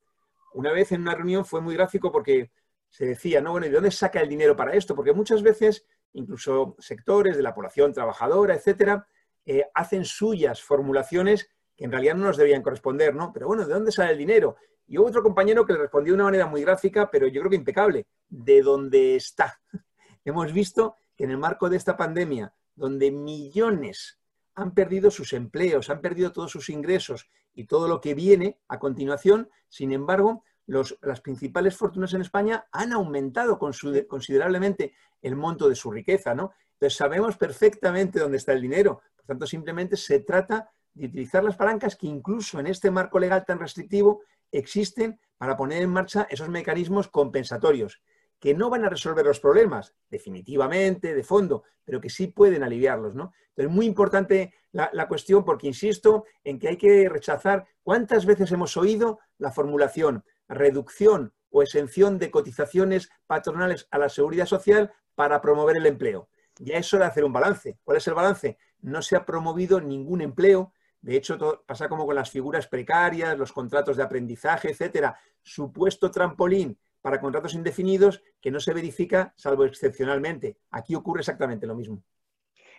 Una 0.54 0.74
vez 0.74 0.92
en 0.92 1.04
una 1.04 1.16
reunión 1.16 1.46
fue 1.46 1.62
muy 1.62 1.74
gráfico 1.74 2.12
porque 2.12 2.52
se 2.90 3.06
decía, 3.06 3.42
no, 3.42 3.52
bueno, 3.52 3.68
¿y 3.68 3.70
de 3.70 3.76
dónde 3.76 3.92
saca 3.92 4.22
el 4.22 4.30
dinero 4.30 4.56
para 4.56 4.74
esto? 4.74 4.96
Porque 4.96 5.14
muchas 5.14 5.44
veces, 5.44 5.86
incluso 6.14 6.76
sectores 6.80 7.38
de 7.38 7.44
la 7.44 7.54
población 7.54 7.94
trabajadora, 7.94 8.56
etcétera, 8.56 9.08
eh, 9.46 9.66
hacen 9.74 10.04
suyas 10.04 10.62
formulaciones 10.62 11.50
que 11.76 11.86
en 11.86 11.92
realidad 11.92 12.16
no 12.16 12.26
nos 12.26 12.38
debían 12.38 12.64
corresponder, 12.64 13.14
¿no? 13.16 13.32
Pero 13.32 13.48
bueno, 13.48 13.66
¿de 13.66 13.74
dónde 13.74 13.92
sale 13.92 14.12
el 14.12 14.18
dinero? 14.18 14.58
Y 14.88 14.98
hubo 14.98 15.08
otro 15.08 15.22
compañero 15.22 15.66
que 15.66 15.74
le 15.74 15.80
respondió 15.80 16.14
de 16.14 16.16
una 16.16 16.24
manera 16.24 16.48
muy 16.48 16.62
gráfica, 16.62 17.10
pero 17.12 17.28
yo 17.28 17.42
creo 17.42 17.52
que 17.52 17.58
impecable, 17.58 18.08
de 18.30 18.62
dónde 18.62 19.16
está. 19.16 19.62
Hemos 20.26 20.52
visto 20.52 20.96
que 21.16 21.26
en 21.26 21.32
el 21.32 21.38
marco 21.38 21.70
de 21.70 21.78
esta 21.78 21.96
pandemia, 21.96 22.54
donde 22.76 23.12
millones 23.12 24.20
han 24.56 24.74
perdido 24.74 25.12
sus 25.12 25.34
empleos, 25.34 25.90
han 25.90 26.02
perdido 26.02 26.32
todos 26.32 26.52
sus 26.52 26.70
ingresos 26.70 27.30
y 27.54 27.66
todo 27.66 27.88
lo 27.88 28.02
que 28.02 28.16
viene 28.16 28.60
a 28.68 28.80
continuación, 28.80 29.50
sin 29.70 29.92
embargo, 29.92 30.44
las 30.68 31.22
principales 31.22 31.76
fortunas 31.76 32.14
en 32.14 32.22
España 32.22 32.68
han 32.72 32.92
aumentado 32.92 33.58
considerablemente 33.58 34.94
el 35.22 35.36
monto 35.36 35.70
de 35.70 35.76
su 35.76 35.90
riqueza, 35.90 36.36
¿no? 36.36 36.52
Entonces 36.74 36.98
sabemos 36.98 37.38
perfectamente 37.38 38.20
dónde 38.20 38.38
está 38.38 38.54
el 38.54 38.62
dinero. 38.62 39.02
Por 39.16 39.26
tanto, 39.26 39.48
simplemente 39.48 39.98
se 39.98 40.20
trata 40.20 40.70
de 40.94 41.08
utilizar 41.08 41.44
las 41.44 41.56
palancas 41.56 41.96
que 41.96 42.08
incluso 42.08 42.60
en 42.60 42.68
este 42.68 42.92
marco 42.92 43.18
legal 43.18 43.46
tan 43.46 43.60
restrictivo 43.60 44.22
existen 44.52 45.20
para 45.38 45.56
poner 45.58 45.82
en 45.82 45.90
marcha 45.90 46.28
esos 46.30 46.50
mecanismos 46.50 47.08
compensatorios, 47.08 48.02
que 48.40 48.54
no 48.54 48.70
van 48.70 48.86
a 48.86 48.90
resolver 48.90 49.26
los 49.26 49.40
problemas 49.40 49.96
definitivamente, 50.10 51.16
de 51.16 51.24
fondo, 51.24 51.64
pero 51.84 52.00
que 52.02 52.10
sí 52.10 52.28
pueden 52.28 52.64
aliviarlos, 52.64 53.16
¿no? 53.16 53.34
Entonces, 53.50 53.74
muy 53.74 53.86
importante 53.88 54.54
la, 54.72 54.90
la 54.94 55.08
cuestión 55.08 55.44
porque 55.44 55.68
insisto 55.68 56.26
en 56.44 56.60
que 56.60 56.68
hay 56.68 56.78
que 56.78 57.10
rechazar 57.10 57.68
cuántas 57.82 58.26
veces 58.26 58.52
hemos 58.52 58.78
oído 58.78 59.20
la 59.40 59.52
formulación 59.52 60.24
reducción 60.48 61.34
o 61.50 61.62
exención 61.62 62.20
de 62.20 62.32
cotizaciones 62.32 63.10
patronales 63.26 63.88
a 63.92 63.98
la 63.98 64.10
seguridad 64.10 64.46
social 64.46 64.92
para 65.16 65.42
promover 65.42 65.78
el 65.78 65.86
empleo. 65.86 66.30
Ya 66.60 66.78
es 66.78 66.94
hora 66.94 67.06
de 67.06 67.12
hacer 67.12 67.24
un 67.24 67.34
balance. 67.34 67.78
¿Cuál 67.84 67.98
es 67.98 68.08
el 68.08 68.14
balance? 68.14 68.58
No 68.82 69.02
se 69.02 69.16
ha 69.16 69.26
promovido 69.26 69.80
ningún 69.80 70.22
empleo. 70.22 70.74
De 71.02 71.16
hecho, 71.16 71.64
pasa 71.66 71.88
como 71.88 72.06
con 72.06 72.16
las 72.16 72.32
figuras 72.32 72.68
precarias, 72.68 73.38
los 73.38 73.54
contratos 73.54 73.98
de 73.98 74.04
aprendizaje, 74.04 74.72
etcétera. 74.72 75.18
Supuesto 75.42 76.12
trampolín 76.12 76.78
para 77.02 77.22
contratos 77.22 77.54
indefinidos 77.54 78.22
que 78.42 78.52
no 78.52 78.60
se 78.60 78.74
verifica 78.74 79.34
salvo 79.38 79.66
excepcionalmente. 79.66 80.58
Aquí 80.72 80.96
ocurre 80.96 81.22
exactamente 81.22 81.68
lo 81.68 81.76
mismo. 81.76 82.04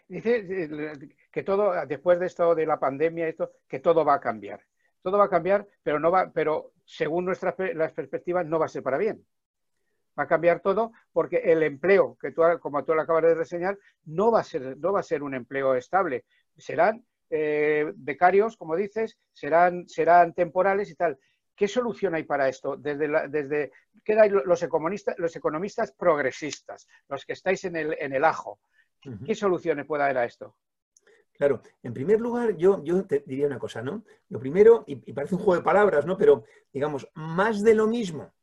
Dice 0.09 0.47
eh, 0.49 1.09
que 1.31 1.43
todo, 1.43 1.73
después 1.87 2.19
de 2.19 2.27
esto 2.27 2.55
de 2.55 2.67
la 2.67 2.81
pandemia, 2.81 3.29
esto, 3.29 3.53
que 3.69 3.79
todo 3.79 4.05
va 4.05 4.15
a 4.15 4.21
cambiar 4.21 4.61
todo 5.03 5.19
va 5.19 5.25
a 5.25 5.31
cambiar, 5.31 5.67
pero 5.83 5.99
no 5.99 6.11
va, 6.11 6.31
pero 6.33 6.73
según 6.89 7.27
nuestras 7.27 7.55
las 7.75 7.93
perspectivas 7.93 8.47
no 8.47 8.59
va 8.59 8.65
a 8.65 8.69
ser 8.69 8.83
para 8.83 8.97
bien. 8.97 9.23
Va 10.19 10.23
a 10.23 10.27
cambiar 10.27 10.61
todo 10.61 10.93
porque 11.13 11.37
el 11.37 11.63
empleo 11.63 12.17
que 12.19 12.33
tú, 12.33 12.43
como 12.61 12.83
tú 12.83 12.95
lo 12.95 13.03
acabas 13.03 13.25
de 13.25 13.35
reseñar, 13.35 13.79
no 14.07 14.33
va 14.33 14.41
a 14.41 14.45
ser, 14.45 14.79
no 14.79 14.93
va 14.93 15.01
a 15.01 15.03
ser 15.03 15.23
un 15.23 15.35
empleo 15.35 15.75
estable. 15.75 16.25
Serán 16.57 17.05
eh, 17.29 17.93
becarios, 17.95 18.57
como 18.57 18.75
dices, 18.75 19.19
serán, 19.35 19.87
serán 19.87 20.33
temporales 20.33 20.91
y 20.91 20.95
tal. 20.95 21.19
¿Qué 21.55 21.69
solución 21.69 22.15
hay 22.15 22.23
para 22.23 22.49
esto? 22.49 22.77
Desde, 22.77 23.29
desde 23.29 23.71
¿Qué 24.03 24.15
los 24.47 24.63
economistas, 24.63 25.15
los 25.19 25.37
economistas 25.37 25.93
progresistas, 25.93 26.89
los 27.09 27.27
que 27.27 27.35
estáis 27.35 27.65
en 27.65 27.77
el, 27.77 27.97
en 28.01 28.15
el 28.15 28.25
ajo? 28.25 28.61
¿Qué 29.27 29.35
soluciones 29.35 29.85
puede 29.85 30.05
haber 30.05 30.19
a 30.19 30.25
esto? 30.25 30.57
Claro, 31.39 31.63
en 31.85 31.95
primer 31.95 32.21
lugar, 32.21 32.57
yo, 32.57 32.83
yo 32.83 33.07
te 33.07 33.23
diría 33.25 33.47
una 33.47 33.61
cosa, 33.61 33.81
¿no? 33.81 34.03
Lo 34.29 34.41
primero, 34.41 34.83
y, 34.89 34.97
parece 35.13 35.37
un 35.37 35.41
juego 35.41 35.55
de 35.55 35.65
palabras, 35.65 36.05
¿no? 36.05 36.19
Pero, 36.19 36.43
digamos, 36.73 37.09
más 37.15 37.63
de 37.63 37.77
lo 37.77 37.87
mismo 37.87 38.35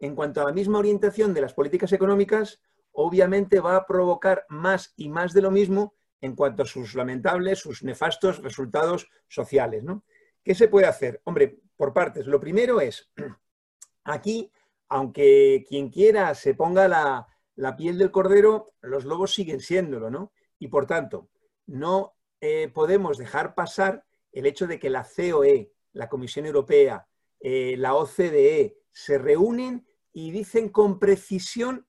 en 0.00 0.16
cuanto 0.16 0.40
a 0.40 0.44
la 0.44 0.52
misma 0.52 0.80
orientación 0.80 1.32
de 1.32 1.40
las 1.40 1.54
políticas 1.54 1.92
económicas, 1.92 2.60
obviamente 2.90 3.60
va 3.60 3.76
a 3.76 3.86
provocar 3.86 4.46
más 4.48 4.92
y 4.96 5.08
más 5.08 5.32
de 5.32 5.42
lo 5.42 5.52
mismo 5.52 5.94
en 6.20 6.34
cuanto 6.34 6.64
a 6.64 6.66
sus 6.66 6.96
lamentables, 6.96 7.60
sus 7.60 7.84
nefastos 7.84 8.42
resultados 8.42 9.08
sociales, 9.28 9.84
¿no? 9.84 10.02
¿Qué 10.42 10.56
se 10.56 10.66
puede 10.66 10.86
hacer? 10.86 11.20
Hombre, 11.24 11.60
por 11.76 11.92
partes. 11.92 12.26
Lo 12.26 12.40
primero 12.40 12.80
es, 12.80 13.12
aquí, 14.04 14.50
aunque 14.88 15.64
quien 15.68 15.88
quiera 15.88 16.34
se 16.34 16.54
ponga 16.54 16.88
la, 16.88 17.28
la 17.54 17.76
piel 17.76 17.96
del 17.96 18.10
cordero, 18.10 18.72
los 18.80 19.04
lobos 19.04 19.32
siguen 19.32 19.60
siéndolo, 19.60 20.10
¿no? 20.10 20.32
Y 20.58 20.66
por 20.66 20.86
tanto, 20.86 21.28
no 21.66 22.14
eh, 22.46 22.68
podemos 22.68 23.16
dejar 23.16 23.54
pasar 23.54 24.04
el 24.30 24.44
hecho 24.44 24.66
de 24.66 24.78
que 24.78 24.90
la 24.90 25.02
COE, 25.02 25.72
la 25.94 26.10
Comisión 26.10 26.44
Europea, 26.44 27.08
eh, 27.40 27.74
la 27.78 27.94
OCDE 27.94 28.76
se 28.92 29.16
reúnen 29.16 29.86
y 30.12 30.30
dicen 30.30 30.68
con 30.68 30.98
precisión 30.98 31.86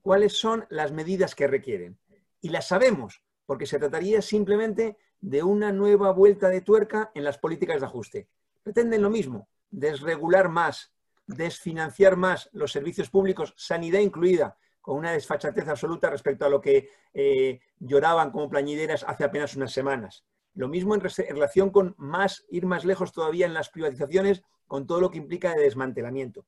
cuáles 0.00 0.32
son 0.38 0.64
las 0.70 0.92
medidas 0.92 1.34
que 1.34 1.46
requieren. 1.46 1.98
Y 2.40 2.48
las 2.48 2.68
sabemos, 2.68 3.22
porque 3.44 3.66
se 3.66 3.78
trataría 3.78 4.22
simplemente 4.22 4.96
de 5.20 5.42
una 5.42 5.72
nueva 5.72 6.10
vuelta 6.10 6.48
de 6.48 6.62
tuerca 6.62 7.10
en 7.14 7.22
las 7.22 7.36
políticas 7.36 7.80
de 7.80 7.86
ajuste. 7.86 8.28
Pretenden 8.62 9.02
lo 9.02 9.10
mismo, 9.10 9.50
desregular 9.70 10.48
más, 10.48 10.90
desfinanciar 11.26 12.16
más 12.16 12.48
los 12.54 12.72
servicios 12.72 13.10
públicos, 13.10 13.52
sanidad 13.58 14.00
incluida, 14.00 14.56
con 14.88 14.96
una 14.96 15.12
desfachatez 15.12 15.68
absoluta 15.68 16.08
respecto 16.08 16.46
a 16.46 16.48
lo 16.48 16.62
que 16.62 16.88
eh, 17.12 17.60
lloraban 17.78 18.30
como 18.30 18.48
plañideras 18.48 19.04
hace 19.06 19.22
apenas 19.22 19.54
unas 19.54 19.70
semanas. 19.70 20.24
Lo 20.54 20.66
mismo 20.66 20.94
en, 20.94 21.02
relación 21.02 21.68
con 21.68 21.94
más, 21.98 22.46
ir 22.48 22.64
más 22.64 22.86
lejos 22.86 23.12
todavía 23.12 23.44
en 23.44 23.52
las 23.52 23.68
privatizaciones, 23.68 24.42
con 24.66 24.86
todo 24.86 25.02
lo 25.02 25.10
que 25.10 25.18
implica 25.18 25.54
de 25.54 25.60
desmantelamiento. 25.60 26.46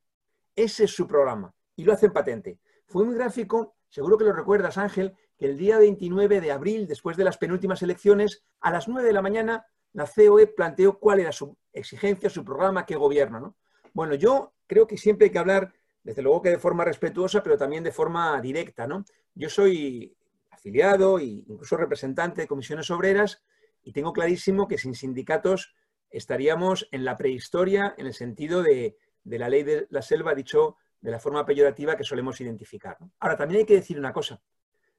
Ese 0.56 0.84
es 0.84 0.90
su 0.90 1.06
programa 1.06 1.54
y 1.76 1.84
lo 1.84 1.92
hacen 1.92 2.14
patente. 2.14 2.58
Fue 2.86 3.04
muy 3.04 3.14
gráfico, 3.14 3.74
seguro 3.90 4.16
que 4.16 4.24
lo 4.24 4.32
recuerdas 4.32 4.78
Ángel, 4.78 5.12
que 5.36 5.44
el 5.44 5.58
día 5.58 5.76
29 5.76 6.40
de 6.40 6.50
abril, 6.50 6.86
después 6.86 7.18
de 7.18 7.24
las 7.24 7.36
penúltimas 7.36 7.82
elecciones, 7.82 8.42
a 8.62 8.70
las 8.70 8.88
9 8.88 9.06
de 9.06 9.12
la 9.12 9.20
mañana, 9.20 9.66
la 9.92 10.06
COE 10.06 10.46
planteó 10.46 10.98
cuál 10.98 11.20
era 11.20 11.32
su 11.32 11.58
exigencia, 11.74 12.30
su 12.30 12.42
programa, 12.42 12.86
qué 12.86 12.96
gobierno. 12.96 13.38
¿no? 13.38 13.56
Bueno, 13.92 14.14
yo 14.14 14.54
creo 14.66 14.86
que 14.86 14.96
siempre 14.96 15.26
hay 15.26 15.30
que 15.30 15.38
hablar 15.38 15.74
desde 16.02 16.22
luego 16.22 16.42
que 16.42 16.50
de 16.50 16.58
forma 16.58 16.84
respetuosa, 16.84 17.42
pero 17.42 17.58
también 17.58 17.84
de 17.84 17.92
forma 17.92 18.40
directa, 18.40 18.86
¿no? 18.86 19.04
Yo 19.34 19.48
soy 19.48 20.16
afiliado 20.50 21.18
e 21.18 21.24
incluso 21.24 21.76
representante 21.76 22.42
de 22.42 22.48
comisiones 22.48 22.90
obreras 22.90 23.42
y 23.82 23.92
tengo 23.92 24.12
clarísimo 24.12 24.68
que 24.68 24.78
sin 24.78 24.94
sindicatos 24.94 25.74
estaríamos 26.10 26.88
en 26.90 27.04
la 27.04 27.16
prehistoria 27.16 27.94
en 27.96 28.06
el 28.06 28.14
sentido 28.14 28.62
de, 28.62 28.96
la 29.24 29.48
ley 29.48 29.62
de 29.62 29.86
la 29.90 30.02
selva, 30.02 30.34
dicho 30.34 30.76
de 31.00 31.10
la 31.10 31.20
forma 31.20 31.46
peyorativa 31.46 31.96
que 31.96 32.04
solemos 32.04 32.40
identificar. 32.40 32.98
Ahora, 33.20 33.36
también 33.36 33.60
hay 33.60 33.66
que 33.66 33.74
decir 33.74 33.98
una 33.98 34.12
cosa. 34.12 34.42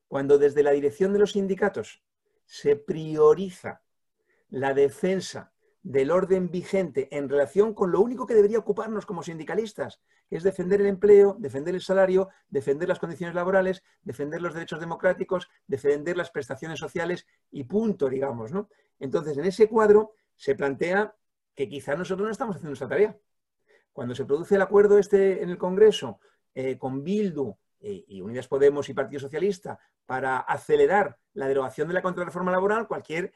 Cuando 0.08 0.38
desde 0.38 0.64
la 0.64 0.72
dirección 0.72 1.14
de 1.14 1.20
los 1.20 1.34
sindicatos 1.34 2.04
se 2.46 2.76
prioriza 2.76 3.82
la 4.50 4.74
defensa 4.74 5.54
del 5.84 6.12
orden 6.12 6.50
vigente 6.52 7.08
en 7.16 7.30
relación 7.30 7.74
con 7.74 7.92
lo 7.92 8.02
único 8.02 8.26
que 8.26 8.36
debería 8.36 8.60
ocuparnos 8.60 9.06
como 9.06 9.24
sindicalistas, 9.24 10.02
es 10.32 10.44
defender 10.44 10.80
el 10.82 10.88
empleo, 10.88 11.36
defender 11.38 11.76
el 11.76 11.82
salario, 11.82 12.30
defender 12.50 12.88
las 12.88 13.00
condiciones 13.00 13.36
laborales, 13.36 13.84
defender 14.02 14.42
los 14.42 14.54
derechos 14.54 14.80
democráticos, 14.80 15.50
defender 15.68 16.16
las 16.16 16.32
prestaciones 16.32 16.80
sociales 16.80 17.28
y 17.52 17.66
punto, 17.66 18.10
digamos, 18.10 18.52
¿no? 18.52 18.70
Entonces, 18.98 19.38
en 19.38 19.46
ese 19.46 19.68
cuadro 19.68 20.14
se 20.38 20.56
plantea 20.56 21.14
que 21.54 21.68
quizá 21.68 21.96
nosotros 21.96 22.26
no 22.26 22.32
estamos 22.32 22.56
haciendo 22.56 22.70
nuestra 22.70 22.88
tarea. 22.88 23.18
Cuando 23.92 24.16
se 24.16 24.24
produce 24.24 24.56
el 24.56 24.62
acuerdo 24.62 24.98
este 24.98 25.44
en 25.44 25.50
el 25.50 25.58
Congreso 25.58 26.20
eh, 26.56 26.78
con 26.78 27.04
Bildu 27.04 27.54
eh, 27.82 28.06
y 28.08 28.22
Unidas 28.22 28.48
Podemos 28.48 28.88
y 28.88 28.94
Partido 28.94 29.20
Socialista 29.20 29.80
para 30.06 30.38
acelerar 30.38 31.18
la 31.34 31.48
derogación 31.48 31.90
de 31.90 31.94
la 31.94 32.02
contrarreforma 32.02 32.52
laboral, 32.52 32.88
cualquier 32.88 33.34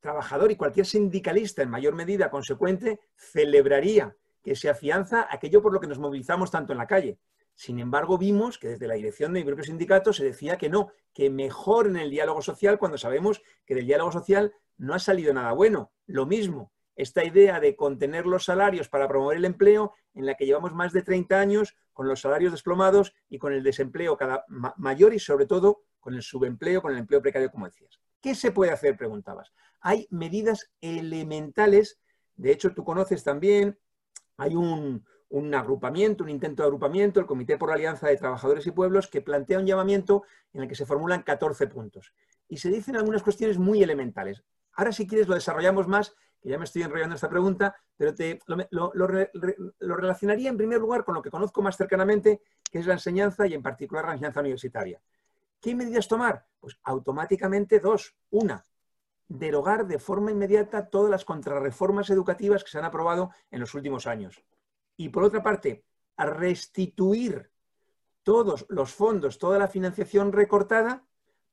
trabajador 0.00 0.50
y 0.50 0.56
cualquier 0.56 0.84
sindicalista 0.84 1.62
en 1.62 1.70
mayor 1.70 1.94
medida 1.94 2.28
consecuente 2.28 3.00
celebraría 3.14 4.16
que 4.44 4.54
se 4.54 4.68
afianza 4.68 5.26
aquello 5.30 5.62
por 5.62 5.72
lo 5.72 5.80
que 5.80 5.88
nos 5.88 5.98
movilizamos 5.98 6.50
tanto 6.50 6.72
en 6.72 6.78
la 6.78 6.86
calle. 6.86 7.18
Sin 7.54 7.78
embargo, 7.78 8.18
vimos 8.18 8.58
que 8.58 8.68
desde 8.68 8.86
la 8.86 8.94
dirección 8.94 9.32
de 9.32 9.40
mi 9.40 9.46
propio 9.46 9.64
sindicato 9.64 10.12
se 10.12 10.24
decía 10.24 10.58
que 10.58 10.68
no, 10.68 10.90
que 11.12 11.30
mejor 11.30 11.86
en 11.86 11.96
el 11.96 12.10
diálogo 12.10 12.42
social 12.42 12.78
cuando 12.78 12.98
sabemos 12.98 13.42
que 13.64 13.74
del 13.74 13.86
diálogo 13.86 14.12
social 14.12 14.52
no 14.76 14.94
ha 14.94 14.98
salido 14.98 15.32
nada 15.32 15.52
bueno. 15.52 15.92
Lo 16.06 16.26
mismo, 16.26 16.72
esta 16.96 17.24
idea 17.24 17.60
de 17.60 17.76
contener 17.76 18.26
los 18.26 18.44
salarios 18.44 18.88
para 18.88 19.08
promover 19.08 19.38
el 19.38 19.44
empleo, 19.44 19.94
en 20.14 20.26
la 20.26 20.34
que 20.34 20.46
llevamos 20.46 20.74
más 20.74 20.92
de 20.92 21.02
30 21.02 21.40
años 21.40 21.76
con 21.92 22.08
los 22.08 22.20
salarios 22.20 22.52
desplomados 22.52 23.14
y 23.28 23.38
con 23.38 23.52
el 23.52 23.62
desempleo 23.62 24.16
cada 24.16 24.44
mayor 24.76 25.14
y 25.14 25.18
sobre 25.18 25.46
todo 25.46 25.82
con 26.00 26.14
el 26.14 26.22
subempleo, 26.22 26.82
con 26.82 26.92
el 26.92 26.98
empleo 26.98 27.22
precario, 27.22 27.50
como 27.50 27.66
decías. 27.66 28.00
¿Qué 28.20 28.34
se 28.34 28.52
puede 28.52 28.72
hacer? 28.72 28.96
Preguntabas. 28.96 29.52
Hay 29.80 30.06
medidas 30.10 30.70
elementales, 30.80 32.00
de 32.36 32.52
hecho 32.52 32.74
tú 32.74 32.84
conoces 32.84 33.22
también, 33.22 33.78
hay 34.36 34.54
un, 34.54 35.04
agrupamiento, 35.54 36.24
un 36.24 36.30
intento 36.30 36.62
de 36.62 36.66
agrupamiento, 36.66 37.20
el 37.20 37.26
Comité 37.26 37.56
por 37.56 37.68
la 37.68 37.76
Alianza 37.76 38.08
de 38.08 38.16
Trabajadores 38.16 38.66
y 38.66 38.70
Pueblos, 38.70 39.08
que 39.08 39.20
plantea 39.20 39.58
un 39.58 39.66
llamamiento 39.66 40.22
en 40.52 40.62
el 40.62 40.68
que 40.68 40.74
se 40.74 40.86
formulan 40.86 41.22
14 41.22 41.66
puntos. 41.66 42.12
Y 42.48 42.58
se 42.58 42.70
dicen 42.70 42.96
algunas 42.96 43.22
cuestiones 43.22 43.58
muy 43.58 43.82
elementales. 43.82 44.42
Ahora, 44.72 44.92
si 44.92 45.06
quieres, 45.06 45.28
lo 45.28 45.34
desarrollamos 45.34 45.88
más, 45.88 46.14
que 46.40 46.50
ya 46.50 46.58
me 46.58 46.64
estoy 46.64 46.82
enrollando 46.82 47.14
esta 47.14 47.30
pregunta, 47.30 47.74
pero 47.96 48.14
te, 48.14 48.38
lo, 48.46 48.92
lo, 48.92 49.96
relacionaría 49.96 50.50
en 50.50 50.56
primer 50.56 50.78
lugar 50.78 51.04
con 51.04 51.14
lo 51.14 51.22
que 51.22 51.30
conozco 51.30 51.62
más 51.62 51.76
cercanamente, 51.76 52.42
que 52.70 52.80
es 52.80 52.86
la 52.86 52.94
enseñanza 52.94 53.46
y 53.46 53.54
en 53.54 53.62
particular 53.62 54.04
la 54.04 54.12
enseñanza 54.12 54.40
universitaria. 54.40 55.00
¿Qué 55.60 55.74
medidas 55.74 56.06
tomar? 56.06 56.44
Pues 56.60 56.78
automáticamente 56.82 57.80
dos. 57.80 58.14
Una, 58.30 58.62
derogar 59.28 59.86
de 59.86 59.98
forma 59.98 60.30
inmediata 60.30 60.88
todas 60.90 61.10
las 61.10 61.24
contrarreformas 61.24 62.10
educativas 62.10 62.62
que 62.62 62.70
se 62.70 62.78
han 62.78 62.84
aprobado 62.84 63.30
en 63.50 63.60
los 63.60 63.74
últimos 63.74 64.06
años. 64.06 64.44
Y 64.96 65.08
por 65.08 65.24
otra 65.24 65.42
parte, 65.42 65.84
a 66.16 66.26
restituir 66.26 67.50
todos 68.22 68.66
los 68.68 68.92
fondos, 68.92 69.38
toda 69.38 69.58
la 69.58 69.68
financiación 69.68 70.32
recortada, 70.32 71.04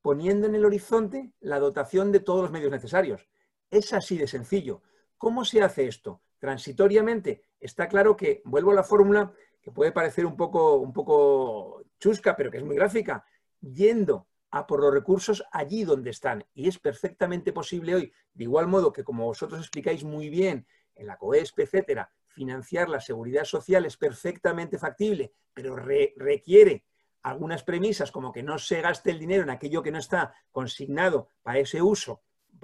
poniendo 0.01 0.47
en 0.47 0.55
el 0.55 0.65
horizonte 0.65 1.31
la 1.39 1.59
dotación 1.59 2.11
de 2.11 2.19
todos 2.19 2.41
los 2.41 2.51
medios 2.51 2.71
necesarios. 2.71 3.27
Es 3.69 3.93
así 3.93 4.17
de 4.17 4.27
sencillo. 4.27 4.81
¿Cómo 5.17 5.45
se 5.45 5.61
hace 5.61 5.87
esto? 5.87 6.21
Transitoriamente. 6.39 7.43
Está 7.59 7.87
claro 7.87 8.17
que, 8.17 8.41
vuelvo 8.45 8.71
a 8.71 8.75
la 8.75 8.83
fórmula, 8.83 9.31
que 9.61 9.71
puede 9.71 9.91
parecer 9.91 10.25
un 10.25 10.35
poco, 10.35 10.77
un 10.77 10.91
poco 10.91 11.83
chusca, 11.99 12.35
pero 12.35 12.49
que 12.49 12.57
es 12.57 12.63
muy 12.63 12.75
gráfica, 12.75 13.23
yendo 13.61 14.27
a 14.51 14.67
por 14.67 14.81
los 14.81 14.93
recursos 14.93 15.43
allí 15.51 15.83
donde 15.83 16.09
están. 16.09 16.45
Y 16.53 16.67
es 16.67 16.77
perfectamente 16.77 17.53
posible 17.53 17.95
hoy, 17.95 18.13
de 18.33 18.43
igual 18.43 18.67
modo 18.67 18.93
que 18.93 19.03
como 19.03 19.25
vosotros 19.25 19.61
explicáis 19.61 20.03
muy 20.03 20.29
bien 20.29 20.67
en 20.95 21.07
la 21.07 21.17
COESP, 21.17 21.59
etcétera, 21.59 22.11
financiar 22.27 22.89
la 22.89 22.99
seguridad 22.99 23.45
social 23.45 23.85
es 23.85 23.97
perfectamente 23.97 24.77
factible, 24.77 25.33
pero 25.53 25.75
requiere 25.75 26.85
algunas 27.23 27.63
premisas 27.63 28.11
como 28.11 28.31
que 28.31 28.43
no 28.43 28.57
se 28.57 28.81
gaste 28.81 29.11
el 29.11 29.19
dinero 29.19 29.43
en 29.43 29.49
aquello 29.49 29.81
que 29.83 29.91
no 29.91 29.99
está 29.99 30.33
consignado 30.51 31.29
para 31.41 31.59
ese 31.59 31.81
uso, 31.81 32.21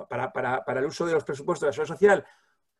para, 0.09 0.31
para 0.31 0.79
el 0.79 0.85
uso 0.85 1.05
de 1.05 1.13
los 1.13 1.23
presupuestos 1.23 1.61
de 1.61 1.67
la 1.67 1.73
seguridad 1.73 1.95
social, 1.95 2.25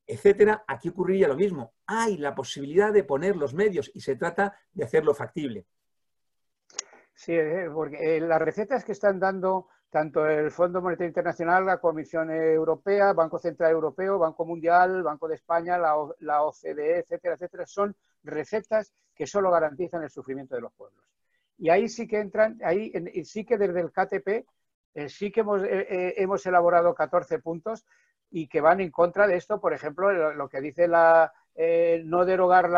etcétera, 0.08 0.64
aquí 0.68 0.90
ocurriría 0.90 1.28
lo 1.28 1.36
mismo. 1.36 1.74
Hay 1.86 2.18
la 2.18 2.34
posibilidad 2.34 2.94
de 2.94 3.04
poner 3.04 3.36
los 3.36 3.54
medios 3.54 3.92
y 3.94 4.00
se 4.00 4.16
trata 4.16 4.58
de 4.72 4.86
hacerlo 4.86 5.14
factible. 5.14 5.66
Sí, 7.18 7.34
eh, 7.34 7.68
porque 7.74 8.18
eh, 8.18 8.22
las 8.22 8.40
recetas 8.40 8.86
que 8.86 8.92
están 8.92 9.20
dando 9.20 9.70
tanto 9.90 10.28
el 10.28 10.52
Fondo 10.52 10.84
Monetario 10.84 11.08
Internacional, 11.08 11.66
la 11.66 11.80
Comisión 11.80 12.30
Europea, 12.30 13.12
Banco 13.14 13.40
Central 13.40 13.72
Europeo, 13.72 14.20
Banco 14.20 14.46
Mundial, 14.46 15.02
Banco 15.02 15.28
de 15.28 15.34
España, 15.34 15.80
la, 15.80 15.96
OCDE, 16.44 17.00
etcétera, 17.00 17.34
etcétera, 17.34 17.66
son 17.66 17.96
recetas 18.22 18.94
que 19.16 19.26
solo 19.26 19.50
garantizan 19.50 20.04
el 20.04 20.12
sufrimiento 20.12 20.54
de 20.54 20.62
los 20.62 20.74
pueblos. 20.74 21.04
Y 21.58 21.70
ahí 21.70 21.90
sí 21.90 22.08
que 22.08 22.20
entran, 22.20 22.60
ahí 22.64 22.92
sí 23.26 23.44
que 23.46 23.58
desde 23.58 23.80
el 23.80 23.92
KTP 23.92 24.48
eh, 24.94 25.10
sí 25.10 25.32
que 25.32 25.40
hemos, 25.40 25.64
hemos, 25.66 26.46
elaborado 26.46 26.94
14 26.94 27.40
puntos 27.40 27.84
y 28.30 28.48
que 28.48 28.62
van 28.62 28.80
en 28.80 28.92
contra 28.92 29.26
de 29.26 29.38
esto, 29.38 29.60
por 29.60 29.74
ejemplo, 29.74 30.34
lo 30.36 30.50
que 30.50 30.62
dice 30.62 30.88
la, 30.88 31.34
eh, 31.60 32.04
no 32.06 32.24
derogar, 32.24 32.70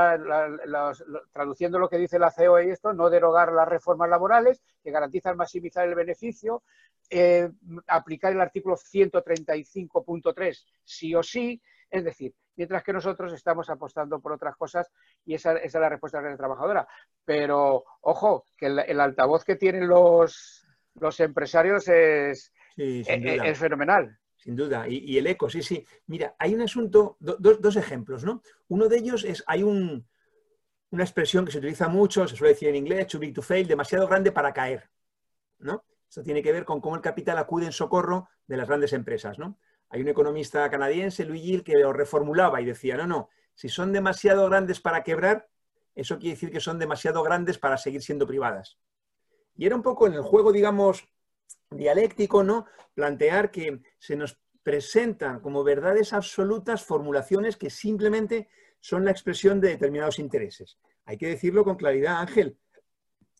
traduciendo 1.33 1.79
lo 1.79 1.89
que 1.89 1.97
dice 1.97 2.17
la 2.17 2.31
CEO 2.31 2.61
y 2.61 2.69
esto, 2.69 2.93
no 2.93 3.09
derogar 3.09 3.51
las 3.51 3.67
reformas 3.67 4.09
laborales 4.09 4.63
que 4.81 4.89
garantizan 4.89 5.35
maximizar 5.35 5.85
el 5.85 5.95
beneficio, 5.95 6.63
eh, 7.09 7.49
aplicar 7.87 8.31
el 8.31 8.39
artículo 8.39 8.77
135.3 8.77 10.65
sí 10.85 11.13
o 11.13 11.21
sí, 11.21 11.61
es 11.89 12.05
decir, 12.05 12.33
mientras 12.55 12.81
que 12.81 12.93
nosotros 12.93 13.33
estamos 13.33 13.69
apostando 13.69 14.21
por 14.21 14.31
otras 14.31 14.55
cosas 14.55 14.89
y 15.25 15.33
esa, 15.33 15.57
es 15.57 15.73
la 15.73 15.89
respuesta 15.89 16.21
de 16.21 16.29
la 16.29 16.37
trabajadora. 16.37 16.87
Pero, 17.25 17.83
ojo, 17.99 18.45
que 18.55 18.67
el, 18.67 19.01
altavoz 19.01 19.43
que 19.43 19.57
tienen 19.57 19.89
los, 19.89 20.65
los 21.01 21.19
empresarios 21.19 21.85
es, 21.89 22.53
es 22.77 23.57
fenomenal. 23.57 24.17
Sin 24.39 24.55
duda. 24.55 24.87
Y, 24.87 25.17
el 25.17 25.27
eco, 25.27 25.49
sí, 25.49 25.61
sí. 25.61 25.85
Mira, 26.07 26.33
hay 26.39 26.55
un 26.55 26.61
asunto, 26.61 27.17
dos 27.19 27.75
ejemplos, 27.75 28.23
¿no? 28.23 28.41
Uno 28.69 28.87
de 28.87 28.97
ellos 28.97 29.25
es, 29.25 29.43
hay 29.45 29.63
una 29.63 30.03
expresión 31.03 31.43
que 31.43 31.51
se 31.51 31.57
utiliza 31.57 31.89
mucho, 31.89 32.25
se 32.25 32.37
suele 32.37 32.53
decir 32.53 32.69
en 32.69 32.77
inglés, 32.77 33.07
too 33.07 33.19
big 33.19 33.33
to 33.33 33.41
fail, 33.41 33.67
demasiado 33.67 34.07
grande 34.07 34.31
para 34.31 34.53
caer, 34.53 34.89
¿no? 35.57 35.83
Esto 36.07 36.23
tiene 36.23 36.41
que 36.41 36.53
ver 36.53 36.63
con 36.63 36.79
cómo 36.79 36.95
el 36.95 37.01
capital 37.01 37.37
acude 37.37 37.65
en 37.65 37.73
socorro 37.73 38.29
de 38.47 38.55
las 38.55 38.67
grandes 38.67 38.93
empresas, 38.93 39.37
¿no? 39.37 39.59
Hay 39.89 40.01
un 40.01 40.07
economista 40.07 40.69
canadiense, 40.69 41.25
Louis 41.25 41.41
Gill, 41.41 41.63
que 41.63 41.77
lo 41.77 41.91
reformulaba 41.91 42.61
y 42.61 42.65
decía, 42.65 42.95
no, 42.95 43.07
no, 43.07 43.29
si 43.55 43.67
son 43.67 43.91
demasiado 43.91 44.47
grandes 44.49 44.79
para 44.79 45.03
quebrar, 45.03 45.49
eso 45.95 46.17
quiere 46.17 46.35
decir 46.35 46.49
que 46.49 46.61
son 46.61 46.79
demasiado 46.79 47.23
grandes 47.23 47.57
para 47.57 47.77
seguir 47.77 48.01
siendo 48.01 48.25
privadas. 48.25 48.77
Y 49.57 49.65
era 49.65 49.75
un 49.75 49.81
poco 49.81 50.07
en 50.07 50.13
el 50.13 50.21
juego, 50.21 50.53
digamos, 50.53 51.09
dialéctico, 51.69 52.43
¿no? 52.43 52.65
Plantear 52.93 53.51
que 53.51 53.81
se 53.97 54.15
nos 54.15 54.39
presentan 54.63 55.39
como 55.39 55.63
verdades 55.63 56.13
absolutas 56.13 56.83
formulaciones 56.83 57.57
que 57.57 57.69
simplemente 57.69 58.49
son 58.79 59.05
la 59.05 59.11
expresión 59.11 59.59
de 59.59 59.69
determinados 59.69 60.19
intereses. 60.19 60.77
Hay 61.05 61.17
que 61.17 61.27
decirlo 61.27 61.63
con 61.63 61.75
claridad, 61.75 62.19
Ángel, 62.19 62.57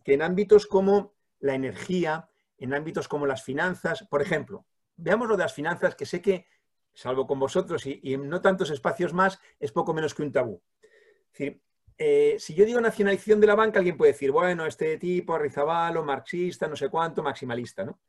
que 0.03 0.13
en 0.13 0.21
ámbitos 0.21 0.65
como 0.65 1.13
la 1.39 1.53
energía, 1.53 2.29
en 2.57 2.73
ámbitos 2.73 3.07
como 3.07 3.25
las 3.25 3.43
finanzas, 3.43 4.07
por 4.09 4.21
ejemplo, 4.21 4.65
veamos 4.95 5.27
lo 5.27 5.37
de 5.37 5.43
las 5.43 5.53
finanzas, 5.53 5.95
que 5.95 6.05
sé 6.05 6.21
que, 6.21 6.47
salvo 6.93 7.27
con 7.27 7.39
vosotros 7.39 7.85
y, 7.85 7.99
en 8.03 8.27
no 8.27 8.41
tantos 8.41 8.71
espacios 8.71 9.13
más, 9.13 9.39
es 9.59 9.71
poco 9.71 9.93
menos 9.93 10.13
que 10.13 10.23
un 10.23 10.31
tabú. 10.31 10.61
Es 10.81 11.31
decir, 11.31 11.61
eh, 12.01 12.37
si 12.39 12.53
yo 12.53 12.63
digo 12.63 12.79
nacionalización 12.79 13.41
de 13.41 13.47
la 13.47 13.55
banca, 13.55 13.79
alguien 13.79 13.97
puede 13.97 14.13
decir, 14.13 14.31
bueno, 14.31 14.65
este 14.65 14.97
tipo, 14.97 15.35
Arrizabalo, 15.35 16.01
marxista, 16.05 16.69
no 16.69 16.77
sé 16.77 16.87
cuánto, 16.87 17.21
maximalista, 17.21 17.83
¿no? 17.83 17.99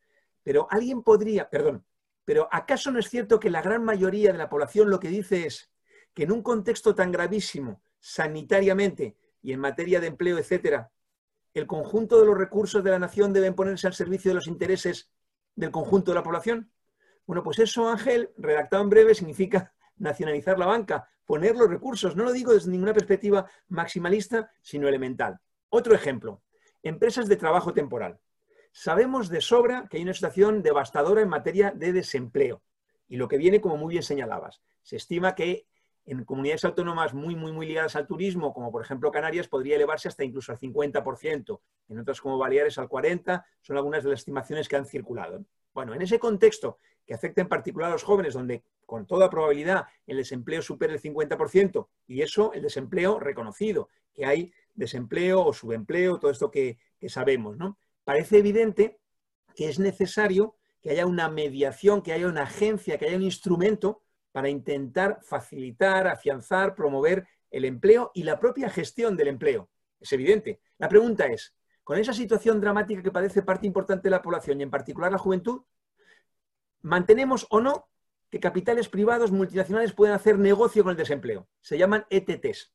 Pero 0.44 0.68
alguien 0.70 1.02
podría, 1.02 1.50
perdón, 1.50 1.84
pero 2.24 2.48
¿acaso 2.52 2.92
no 2.92 3.00
es 3.00 3.10
cierto 3.10 3.40
que 3.40 3.50
la 3.50 3.62
gran 3.62 3.82
mayoría 3.82 4.30
de 4.30 4.38
la 4.38 4.48
población 4.48 4.90
lo 4.90 5.00
que 5.00 5.08
dice 5.08 5.44
es 5.44 5.72
que 6.14 6.22
en 6.22 6.30
un 6.30 6.40
contexto 6.40 6.94
tan 6.94 7.10
gravísimo, 7.10 7.82
sanitariamente 7.98 9.16
y 9.42 9.52
en 9.52 9.58
materia 9.58 9.98
de 9.98 10.06
empleo, 10.06 10.38
etcétera, 10.38 10.92
el 11.52 11.66
conjunto 11.66 12.20
de 12.20 12.26
los 12.26 12.38
recursos 12.38 12.84
de 12.84 12.92
la 12.92 13.00
nación 13.00 13.32
deben 13.32 13.54
ponerse 13.56 13.88
al 13.88 13.94
servicio 13.94 14.30
de 14.30 14.36
los 14.36 14.46
intereses 14.46 15.10
del 15.56 15.72
conjunto 15.72 16.12
de 16.12 16.14
la 16.14 16.22
población? 16.22 16.70
Bueno, 17.26 17.42
pues 17.42 17.58
eso, 17.58 17.88
Ángel, 17.88 18.30
redactado 18.38 18.84
en 18.84 18.90
breve, 18.90 19.16
significa 19.16 19.74
nacionalizar 19.96 20.60
la 20.60 20.66
banca, 20.66 21.08
poner 21.30 21.54
los 21.54 21.70
recursos. 21.70 22.16
No 22.16 22.24
lo 22.24 22.32
digo 22.32 22.52
desde 22.52 22.72
ninguna 22.72 22.92
perspectiva 22.92 23.48
maximalista, 23.68 24.50
sino 24.62 24.88
elemental. 24.88 25.38
Otro 25.68 25.94
ejemplo, 25.94 26.42
empresas 26.82 27.28
de 27.28 27.36
trabajo 27.36 27.72
temporal. 27.72 28.18
Sabemos 28.72 29.28
de 29.28 29.40
sobra 29.40 29.86
que 29.88 29.98
hay 29.98 30.02
una 30.02 30.12
situación 30.12 30.60
devastadora 30.60 31.22
en 31.22 31.28
materia 31.28 31.70
de 31.70 31.92
desempleo. 31.92 32.64
Y 33.06 33.16
lo 33.16 33.28
que 33.28 33.38
viene, 33.38 33.60
como 33.60 33.76
muy 33.76 33.92
bien 33.92 34.02
señalabas, 34.02 34.60
se 34.82 34.96
estima 34.96 35.36
que 35.36 35.68
en 36.04 36.24
comunidades 36.24 36.64
autónomas 36.64 37.14
muy, 37.14 37.36
muy, 37.36 37.52
muy 37.52 37.68
ligadas 37.68 37.94
al 37.94 38.08
turismo, 38.08 38.52
como 38.52 38.72
por 38.72 38.82
ejemplo 38.82 39.12
Canarias, 39.12 39.46
podría 39.46 39.76
elevarse 39.76 40.08
hasta 40.08 40.24
incluso 40.24 40.50
al 40.50 40.58
50%. 40.58 41.60
En 41.90 41.98
otras 42.00 42.20
como 42.20 42.38
Baleares 42.38 42.76
al 42.78 42.88
40%, 42.88 43.44
son 43.60 43.76
algunas 43.76 44.02
de 44.02 44.10
las 44.10 44.18
estimaciones 44.18 44.68
que 44.68 44.74
han 44.74 44.84
circulado. 44.84 45.44
Bueno, 45.72 45.94
en 45.94 46.02
ese 46.02 46.18
contexto 46.18 46.78
que 47.06 47.14
afecta 47.14 47.40
en 47.40 47.48
particular 47.48 47.90
a 47.90 47.92
los 47.92 48.02
jóvenes, 48.02 48.34
donde 48.34 48.62
con 48.86 49.06
toda 49.06 49.30
probabilidad 49.30 49.86
el 50.06 50.16
desempleo 50.16 50.62
supera 50.62 50.92
el 50.92 51.00
50%, 51.00 51.88
y 52.06 52.22
eso 52.22 52.52
el 52.52 52.62
desempleo 52.62 53.18
reconocido, 53.18 53.88
que 54.14 54.26
hay 54.26 54.52
desempleo 54.74 55.44
o 55.44 55.52
subempleo, 55.52 56.18
todo 56.18 56.30
esto 56.30 56.50
que, 56.50 56.78
que 56.98 57.08
sabemos, 57.08 57.56
¿no? 57.56 57.78
parece 58.04 58.38
evidente 58.38 58.98
que 59.54 59.68
es 59.68 59.78
necesario 59.78 60.56
que 60.82 60.90
haya 60.90 61.06
una 61.06 61.28
mediación, 61.28 62.02
que 62.02 62.12
haya 62.12 62.26
una 62.26 62.42
agencia, 62.42 62.98
que 62.98 63.06
haya 63.06 63.16
un 63.16 63.22
instrumento 63.22 64.02
para 64.32 64.48
intentar 64.48 65.20
facilitar, 65.22 66.06
afianzar, 66.06 66.74
promover 66.74 67.26
el 67.50 67.64
empleo 67.64 68.10
y 68.14 68.22
la 68.22 68.38
propia 68.38 68.70
gestión 68.70 69.16
del 69.16 69.28
empleo. 69.28 69.68
Es 70.00 70.12
evidente. 70.12 70.60
La 70.78 70.88
pregunta 70.88 71.26
es, 71.26 71.54
con 71.84 71.98
esa 71.98 72.12
situación 72.12 72.60
dramática 72.60 73.02
que 73.02 73.10
padece 73.10 73.42
parte 73.42 73.66
importante 73.66 74.04
de 74.04 74.10
la 74.10 74.22
población 74.22 74.60
y 74.60 74.62
en 74.62 74.70
particular 74.70 75.12
la 75.12 75.18
juventud, 75.18 75.62
¿mantenemos 76.82 77.46
o 77.50 77.60
no 77.60 77.88
que 78.30 78.40
capitales 78.40 78.88
privados 78.88 79.32
multinacionales 79.32 79.92
pueden 79.92 80.14
hacer 80.14 80.38
negocio 80.38 80.82
con 80.82 80.92
el 80.92 80.96
desempleo? 80.96 81.48
Se 81.60 81.78
llaman 81.78 82.06
ETTs, 82.10 82.72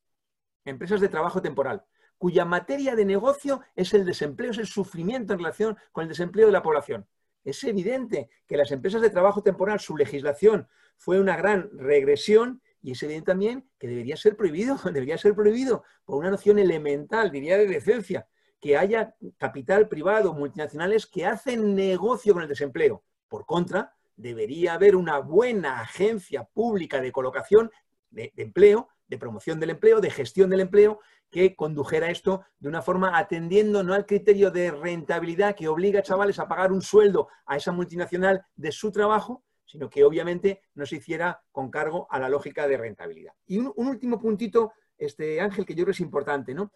empresas 0.66 1.02
de 1.02 1.10
trabajo 1.10 1.42
temporal 1.42 1.86
cuya 2.18 2.46
materia 2.46 2.96
de 2.96 3.06
negocio 3.06 3.62
es 3.76 3.94
el 3.94 4.06
desempleo, 4.06 4.52
es 4.52 4.58
el 4.58 4.68
sufrimiento 4.68 5.34
en 5.34 5.40
relación 5.40 5.78
con 5.92 6.04
el 6.04 6.10
desempleo 6.10 6.48
de 6.48 6.54
la 6.54 6.64
población. 6.64 7.08
Es 7.44 7.64
evidente 7.64 8.30
que 8.48 8.58
las 8.58 8.72
empresas 8.72 9.02
de 9.02 9.10
trabajo 9.10 9.44
temporal, 9.44 9.80
su 9.80 9.96
legislación 9.96 10.68
fue 10.98 11.20
una 11.20 11.36
gran 11.36 11.70
regresión 11.78 12.62
Y 12.82 12.92
es 12.92 13.02
evidente 13.02 13.32
también 13.32 13.68
que 13.80 13.88
debería 13.88 14.16
ser 14.16 14.36
prohibido, 14.38 14.78
debería 14.86 15.18
ser 15.18 15.34
prohibido 15.36 15.84
por 16.06 16.18
una 16.18 16.30
noción 16.30 16.60
elemental, 16.60 17.32
diría 17.32 17.58
de 17.58 17.68
decencia, 17.68 18.28
que 18.62 18.78
haya 18.78 19.16
capital 19.38 19.88
privado, 19.88 20.34
multinacionales 20.34 21.08
que 21.08 21.26
hacen 21.26 21.76
negocio 21.76 22.34
con 22.34 22.44
el 22.44 22.50
desempleo. 22.50 23.04
Por 23.36 23.46
contra, 23.46 23.94
debería 24.16 24.76
haber 24.76 24.96
una 24.96 25.20
buena 25.20 25.82
agencia 25.82 26.46
pública 26.46 27.02
de 27.02 27.12
colocación 27.12 27.70
de, 28.10 28.32
empleo, 28.38 28.88
de 29.10 29.18
promoción 29.18 29.60
del 29.60 29.72
empleo, 29.72 30.00
de 30.00 30.10
gestión 30.10 30.50
del 30.50 30.62
empleo, 30.62 31.02
que 31.30 31.54
condujera 31.54 32.10
esto 32.10 32.46
de 32.60 32.70
una 32.70 32.82
forma 32.82 33.18
atendiendo 33.18 33.84
no 33.84 33.94
al 33.94 34.06
criterio 34.06 34.52
de 34.52 34.72
rentabilidad 34.72 35.54
que 35.54 35.68
obliga 35.68 36.00
a 36.00 36.04
chavales 36.04 36.40
a 36.40 36.48
pagar 36.48 36.72
un 36.72 36.82
sueldo 36.82 37.28
a 37.46 37.58
esa 37.58 37.74
multinacional 37.74 38.46
de 38.56 38.72
su 38.72 38.90
trabajo, 38.90 39.44
sino 39.66 39.90
que 39.90 40.06
obviamente 40.06 40.62
no 40.76 40.86
se 40.86 40.96
hiciera 40.96 41.44
con 41.52 41.70
cargo 41.70 42.08
a 42.10 42.22
la 42.22 42.30
lógica 42.30 42.70
de 42.70 42.78
rentabilidad. 42.78 43.34
Y 43.48 43.58
un, 43.58 43.74
último 43.76 44.18
puntito, 44.18 44.72
este, 44.98 45.42
Ángel, 45.42 45.66
que 45.66 45.76
yo 45.76 45.84
creo 45.84 45.92
es 45.92 46.00
importante, 46.00 46.54
¿no? 46.54 46.72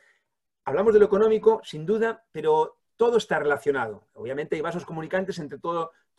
Hablamos 0.65 0.93
de 0.93 0.99
lo 0.99 1.05
económico, 1.05 1.61
sin 1.63 1.85
duda, 1.85 2.25
pero 2.33 2.79
todo 2.97 3.15
está 3.15 3.39
relacionado. 3.39 4.09
Obviamente 4.11 4.57
hay 4.57 4.61
vasos 4.61 4.83
comunicantes 4.83 5.39
entre 5.39 5.57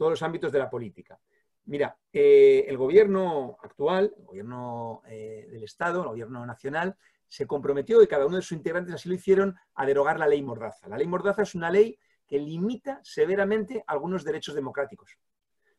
todos 0.01 0.13
los 0.13 0.23
ámbitos 0.23 0.51
de 0.51 0.59
la 0.59 0.71
política. 0.71 1.21
Mira, 1.67 1.95
eh, 2.11 2.65
el 2.67 2.79
gobierno 2.79 3.59
actual, 3.63 4.15
el 4.17 4.25
gobierno 4.25 5.03
eh, 5.07 5.47
del 5.51 5.63
Estado, 5.63 6.01
el 6.01 6.09
gobierno 6.09 6.47
nacional, 6.47 6.97
se 7.29 7.47
comprometió, 7.47 8.03
y 8.03 8.07
cada 8.07 8.25
uno 8.25 8.37
de 8.37 8.43
sus 8.43 8.57
integrantes 8.57 8.95
así 8.95 9.11
lo 9.11 9.15
hicieron, 9.15 9.55
a 9.75 9.85
derogar 9.85 10.19
la 10.19 10.27
ley 10.27 10.41
Mordaza. 10.41 10.89
La 10.89 10.97
ley 10.97 11.07
Mordaza 11.07 11.43
es 11.43 11.55
una 11.55 11.71
ley 11.71 11.99
que 12.27 12.39
limita 12.39 12.99
severamente 13.03 13.85
algunos 13.87 14.25
derechos 14.25 14.55
democráticos. 14.55 15.19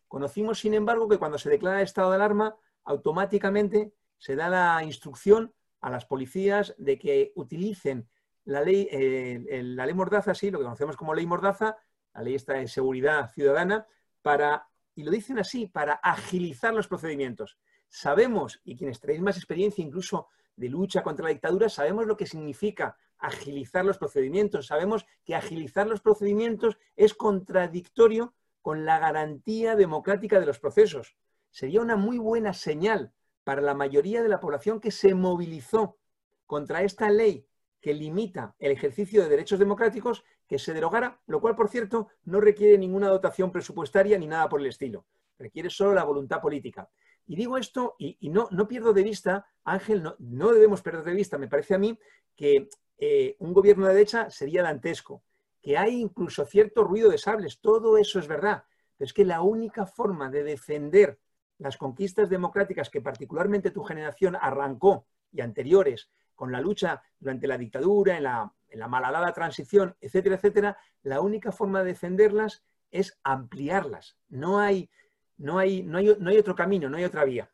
Conocimos, 0.07 0.59
sin 0.59 0.75
embargo, 0.75 1.09
que 1.09 1.17
cuando 1.17 1.39
se 1.39 1.49
declara 1.49 1.81
estado 1.81 2.11
de 2.11 2.17
alarma, 2.17 2.55
automáticamente 2.83 3.91
se 4.19 4.35
da 4.35 4.49
la 4.49 4.83
instrucción 4.83 5.51
a 5.79 5.89
las 5.89 6.05
policías 6.05 6.75
de 6.77 6.99
que 6.99 7.31
utilicen 7.33 8.07
la 8.43 8.61
ley, 8.61 8.87
eh, 8.91 9.63
la 9.63 9.87
ley 9.87 9.95
Mordaza, 9.95 10.35
sí, 10.35 10.51
lo 10.51 10.59
que 10.59 10.65
conocemos 10.65 10.95
como 10.95 11.15
ley 11.15 11.25
Mordaza, 11.25 11.75
la 12.13 12.21
ley 12.21 12.35
esta 12.35 12.53
de 12.53 12.67
seguridad 12.67 13.31
ciudadana, 13.31 13.87
para, 14.21 14.67
y 14.95 15.03
lo 15.03 15.11
dicen 15.11 15.39
así, 15.39 15.67
para 15.67 15.93
agilizar 15.93 16.73
los 16.73 16.87
procedimientos. 16.87 17.57
Sabemos, 17.87 18.61
y 18.63 18.77
quienes 18.77 18.99
traéis 18.99 19.21
más 19.21 19.37
experiencia 19.37 19.83
incluso 19.83 20.27
de 20.55 20.69
lucha 20.69 21.03
contra 21.03 21.25
la 21.25 21.31
dictadura, 21.31 21.69
sabemos 21.69 22.05
lo 22.05 22.17
que 22.17 22.25
significa 22.25 22.97
agilizar 23.17 23.85
los 23.85 23.97
procedimientos. 23.97 24.67
Sabemos 24.67 25.05
que 25.23 25.35
agilizar 25.35 25.87
los 25.87 26.01
procedimientos 26.01 26.77
es 26.95 27.13
contradictorio 27.13 28.33
con 28.61 28.85
la 28.85 28.99
garantía 28.99 29.75
democrática 29.75 30.39
de 30.39 30.45
los 30.45 30.59
procesos. 30.59 31.15
Sería 31.49 31.81
una 31.81 31.95
muy 31.95 32.17
buena 32.17 32.53
señal 32.53 33.13
para 33.43 33.61
la 33.61 33.73
mayoría 33.73 34.21
de 34.23 34.29
la 34.29 34.39
población 34.39 34.79
que 34.79 34.91
se 34.91 35.13
movilizó 35.15 35.97
contra 36.45 36.83
esta 36.83 37.09
ley 37.09 37.47
que 37.81 37.93
limita 37.93 38.55
el 38.59 38.71
ejercicio 38.71 39.23
de 39.23 39.29
derechos 39.29 39.59
democráticos 39.59 40.23
que 40.47 40.59
se 40.59 40.73
derogara, 40.73 41.19
lo 41.25 41.41
cual, 41.41 41.55
por 41.55 41.67
cierto, 41.67 42.09
no 42.25 42.39
requiere 42.39 42.77
ninguna 42.77 43.09
dotación 43.09 43.51
presupuestaria 43.51 44.17
ni 44.17 44.27
nada 44.27 44.47
por 44.47 44.61
el 44.61 44.67
estilo. 44.67 45.05
Requiere 45.39 45.69
solo 45.69 45.93
la 45.93 46.03
voluntad 46.03 46.39
política. 46.41 46.89
Y 47.25 47.35
digo 47.35 47.57
esto 47.57 47.95
y, 47.97 48.29
no, 48.29 48.47
no, 48.51 48.67
pierdo 48.67 48.93
de 48.93 49.03
vista, 49.03 49.47
Ángel, 49.63 50.03
no, 50.03 50.15
no, 50.19 50.51
debemos 50.51 50.81
perder 50.81 51.03
de 51.03 51.13
vista, 51.13 51.37
me 51.37 51.47
parece 51.47 51.73
a 51.73 51.79
mí, 51.79 51.97
que 52.35 52.69
eh, 52.97 53.35
un 53.39 53.53
gobierno 53.53 53.87
de 53.87 53.93
derecha 53.93 54.29
sería 54.29 54.63
dantesco 54.63 55.23
que 55.61 55.77
hay 55.77 56.01
incluso 56.01 56.45
cierto 56.45 56.83
ruido 56.83 57.09
de 57.09 57.17
sables, 57.17 57.59
todo 57.61 57.97
eso 57.97 58.19
es 58.19 58.27
verdad, 58.27 58.63
pero 58.97 59.05
es 59.05 59.13
que 59.13 59.25
la 59.25 59.41
única 59.41 59.85
forma 59.85 60.29
de 60.29 60.43
defender 60.43 61.19
las 61.59 61.77
conquistas 61.77 62.29
democráticas 62.29 62.89
que 62.89 63.01
particularmente 63.01 63.69
tu 63.69 63.83
generación 63.83 64.35
arrancó 64.35 65.05
y 65.31 65.41
anteriores 65.41 66.09
con 66.41 66.51
la 66.51 66.59
lucha 66.59 66.99
durante 67.19 67.45
la 67.45 67.55
dictadura, 67.55 68.17
en 68.17 68.23
la, 68.23 68.51
en 68.67 68.79
la 68.79 68.87
malhadada 68.87 69.31
transición, 69.31 69.95
etcétera, 70.01 70.37
etcétera, 70.37 70.75
la 71.03 71.21
única 71.21 71.51
forma 71.51 71.83
de 71.83 71.89
defenderlas 71.89 72.63
es 72.89 73.19
ampliarlas. 73.23 74.17
No 74.29 74.57
hay, 74.57 74.89
no 75.37 75.59
hay, 75.59 75.83
no 75.83 75.99
hay, 75.99 76.17
no 76.19 76.31
hay 76.31 76.39
otro 76.39 76.55
camino, 76.55 76.89
no 76.89 76.97
hay 76.97 77.03
otra 77.03 77.25
vía. 77.25 77.47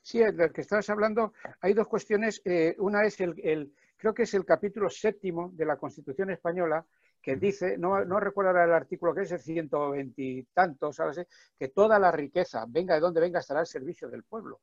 Sí, 0.00 0.20
del 0.20 0.52
que 0.52 0.60
estabas 0.60 0.88
hablando, 0.90 1.32
hay 1.60 1.74
dos 1.74 1.88
cuestiones. 1.88 2.40
Eh, 2.44 2.76
una 2.78 3.04
es 3.04 3.20
el, 3.20 3.74
creo 3.96 4.14
que 4.14 4.22
es 4.22 4.34
el 4.34 4.44
capítulo 4.44 4.88
séptimo 4.88 5.50
de 5.52 5.64
la 5.64 5.76
Constitución 5.76 6.30
española, 6.30 6.86
que 7.20 7.34
dice, 7.34 7.76
no, 7.78 8.04
no 8.04 8.20
recuerdo 8.20 8.52
el 8.62 8.72
artículo 8.72 9.12
que 9.12 9.22
es 9.22 9.32
el 9.32 9.40
ciento 9.40 9.90
veintitantos, 9.90 11.00
que 11.58 11.68
toda 11.70 11.98
la 11.98 12.12
riqueza, 12.12 12.64
venga 12.68 12.94
de 12.94 13.00
donde 13.00 13.20
venga, 13.20 13.40
estará 13.40 13.58
al 13.58 13.66
servicio 13.66 14.08
del 14.08 14.22
pueblo. 14.22 14.60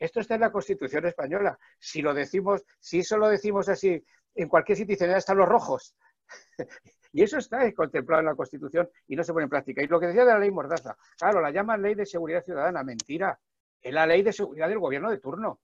Esto 0.00 0.18
está 0.18 0.34
en 0.34 0.40
la 0.40 0.50
Constitución 0.50 1.06
española. 1.06 1.56
Si 1.78 2.02
lo 2.02 2.12
decimos, 2.12 2.64
si 2.80 2.98
eso 3.00 3.16
lo 3.16 3.28
decimos 3.28 3.68
así, 3.68 4.04
en 4.34 4.48
cualquier 4.48 4.78
sitio 4.78 4.94
dicen, 4.94 5.10
están 5.12 5.36
los 5.36 5.48
rojos. 5.48 5.94
y 7.12 7.22
eso 7.22 7.38
está 7.38 7.72
contemplado 7.72 8.20
en 8.20 8.26
la 8.26 8.34
Constitución 8.34 8.90
y 9.06 9.14
no 9.14 9.22
se 9.22 9.32
pone 9.32 9.44
en 9.44 9.50
práctica. 9.50 9.82
Y 9.82 9.86
lo 9.86 10.00
que 10.00 10.06
decía 10.06 10.24
de 10.24 10.32
la 10.32 10.38
ley 10.40 10.50
Mordaza, 10.50 10.96
claro, 11.16 11.40
la 11.40 11.52
llaman 11.52 11.82
ley 11.82 11.94
de 11.94 12.06
seguridad 12.06 12.42
ciudadana, 12.42 12.82
mentira. 12.82 13.38
Es 13.80 13.94
la 13.94 14.06
ley 14.06 14.22
de 14.22 14.32
seguridad 14.32 14.68
del 14.68 14.78
gobierno 14.80 15.10
de 15.10 15.18
turno, 15.18 15.60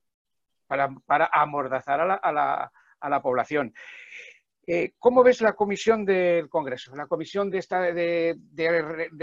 para, 0.66 1.31
amordazar 1.33 2.01
a 2.01 2.33
la, 2.33 2.72
a 3.01 3.09
la 3.11 3.22
población. 3.22 3.75
Eh, 4.66 4.94
¿Cómo 4.99 5.22
ves 5.22 5.40
la 5.42 5.53
comisión 5.53 6.05
del 6.05 6.49
Congreso? 6.49 6.94
La 6.96 7.07
comisión 7.07 7.49
de, 7.51 7.59
esta, 7.59 7.81
de, 7.83 8.37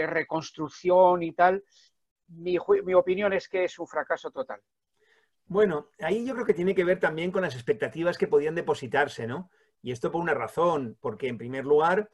reconstrucción 0.08 1.22
y 1.22 1.34
tal. 1.34 1.64
Mi, 2.28 2.58
opinión 2.58 3.34
es 3.34 3.50
que 3.50 3.66
es 3.66 3.78
un 3.78 3.88
fracaso 3.88 4.32
total. 4.32 4.62
Bueno, 5.54 5.90
ahí 6.00 6.26
yo 6.26 6.34
creo 6.34 6.48
que 6.48 6.56
tiene 6.56 6.74
que 6.74 6.84
ver 6.84 7.00
también 7.00 7.32
con 7.32 7.44
las 7.44 7.54
expectativas 7.54 8.18
que 8.18 8.28
podían 8.28 8.56
depositarse, 8.56 9.28
¿no? 9.28 9.52
Y 9.84 9.92
esto 9.92 10.12
por 10.12 10.20
una 10.20 10.34
razón, 10.34 10.98
porque 11.00 11.28
en 11.28 11.38
primer 11.38 11.64
lugar, 11.64 12.10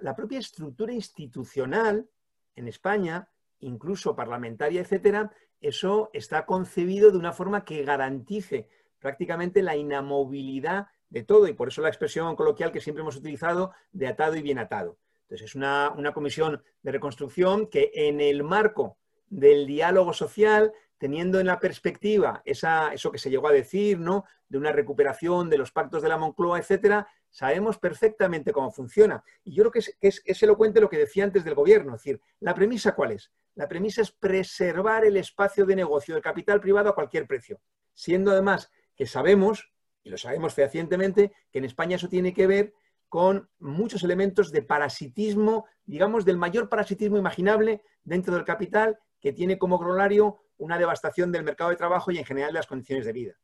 la, 0.00 0.16
propia 0.16 0.40
estructura 0.40 0.92
institucional 0.92 2.10
en 2.56 2.66
España, 2.66 3.28
incluso 3.60 4.16
parlamentaria, 4.16 4.80
etcétera, 4.80 5.30
eso 5.60 6.10
está 6.12 6.46
concebido 6.46 7.12
de 7.12 7.18
una 7.18 7.32
forma 7.32 7.64
que 7.64 7.84
garantice 7.84 8.68
prácticamente 8.98 9.62
la 9.62 9.76
inamovilidad 9.76 10.88
de 11.10 11.22
todo 11.22 11.46
y 11.46 11.52
por 11.52 11.68
eso 11.68 11.80
la 11.80 11.90
expresión 11.90 12.34
coloquial 12.34 12.72
que 12.72 12.80
siempre 12.80 13.02
hemos 13.02 13.14
utilizado 13.14 13.70
de 13.92 14.08
atado 14.08 14.34
y 14.34 14.42
bien 14.42 14.58
atado. 14.58 14.98
Entonces 15.22 15.50
es 15.50 15.54
una, 15.54 15.94
comisión 16.12 16.60
de 16.82 16.90
reconstrucción 16.90 17.68
que 17.68 17.92
en 17.94 18.20
el 18.20 18.42
marco 18.42 18.98
del 19.28 19.64
diálogo 19.64 20.12
social, 20.12 20.72
teniendo 20.98 21.40
en 21.40 21.46
la 21.46 21.58
perspectiva 21.58 22.42
eso 22.44 23.10
que 23.10 23.18
se 23.18 23.30
llegó 23.30 23.48
a 23.48 23.52
decir, 23.52 23.98
¿no? 23.98 24.24
De 24.48 24.58
una 24.58 24.72
recuperación 24.72 25.50
de 25.50 25.58
los 25.58 25.72
pactos 25.72 26.02
de 26.02 26.08
la 26.08 26.16
Moncloa, 26.16 26.58
etcétera, 26.58 27.08
sabemos 27.30 27.78
perfectamente 27.78 28.52
cómo 28.52 28.70
funciona. 28.70 29.22
Y 29.42 29.54
yo 29.54 29.64
creo 29.64 29.72
que 29.72 29.78
es, 29.80 29.96
que 30.00 30.08
es, 30.08 30.22
es 30.24 30.42
elocuente 30.42 30.80
lo 30.80 30.88
que 30.88 30.98
decía 30.98 31.24
antes 31.24 31.44
del 31.44 31.54
gobierno. 31.54 31.94
Es 31.94 32.02
decir, 32.02 32.20
¿la 32.40 32.54
premisa 32.54 32.94
cuál 32.94 33.12
es? 33.12 33.32
La 33.54 33.68
premisa 33.68 34.02
es 34.02 34.10
preservar 34.10 35.04
el 35.04 35.16
espacio 35.16 35.66
de 35.66 35.76
negocio 35.76 36.14
del 36.14 36.22
capital 36.22 36.60
privado 36.60 36.90
a 36.90 36.94
cualquier 36.94 37.26
precio, 37.26 37.60
siendo 37.92 38.30
además 38.30 38.70
que 38.96 39.06
sabemos, 39.06 39.72
y 40.02 40.10
lo 40.10 40.18
sabemos 40.18 40.54
fehacientemente, 40.54 41.32
que 41.50 41.58
en 41.58 41.64
España 41.64 41.96
eso 41.96 42.08
tiene 42.08 42.32
que 42.32 42.46
ver 42.46 42.74
con 43.08 43.48
muchos 43.60 44.02
elementos 44.02 44.50
de 44.50 44.62
parasitismo, 44.62 45.66
digamos, 45.84 46.24
del 46.24 46.36
mayor 46.36 46.68
parasitismo 46.68 47.16
imaginable 47.16 47.82
dentro 48.02 48.34
del 48.34 48.44
capital, 48.44 48.98
que 49.20 49.32
tiene 49.32 49.56
como 49.56 49.78
corolario 49.78 50.43
una 50.58 50.78
devastación 50.78 51.32
del 51.32 51.44
mercado 51.44 51.70
de 51.70 51.76
trabajo 51.76 52.10
y 52.10 52.18
en 52.18 52.24
general 52.24 52.52
de 52.52 52.58
las 52.58 52.66
condiciones 52.66 53.04
de 53.04 53.12
vida. 53.12 53.34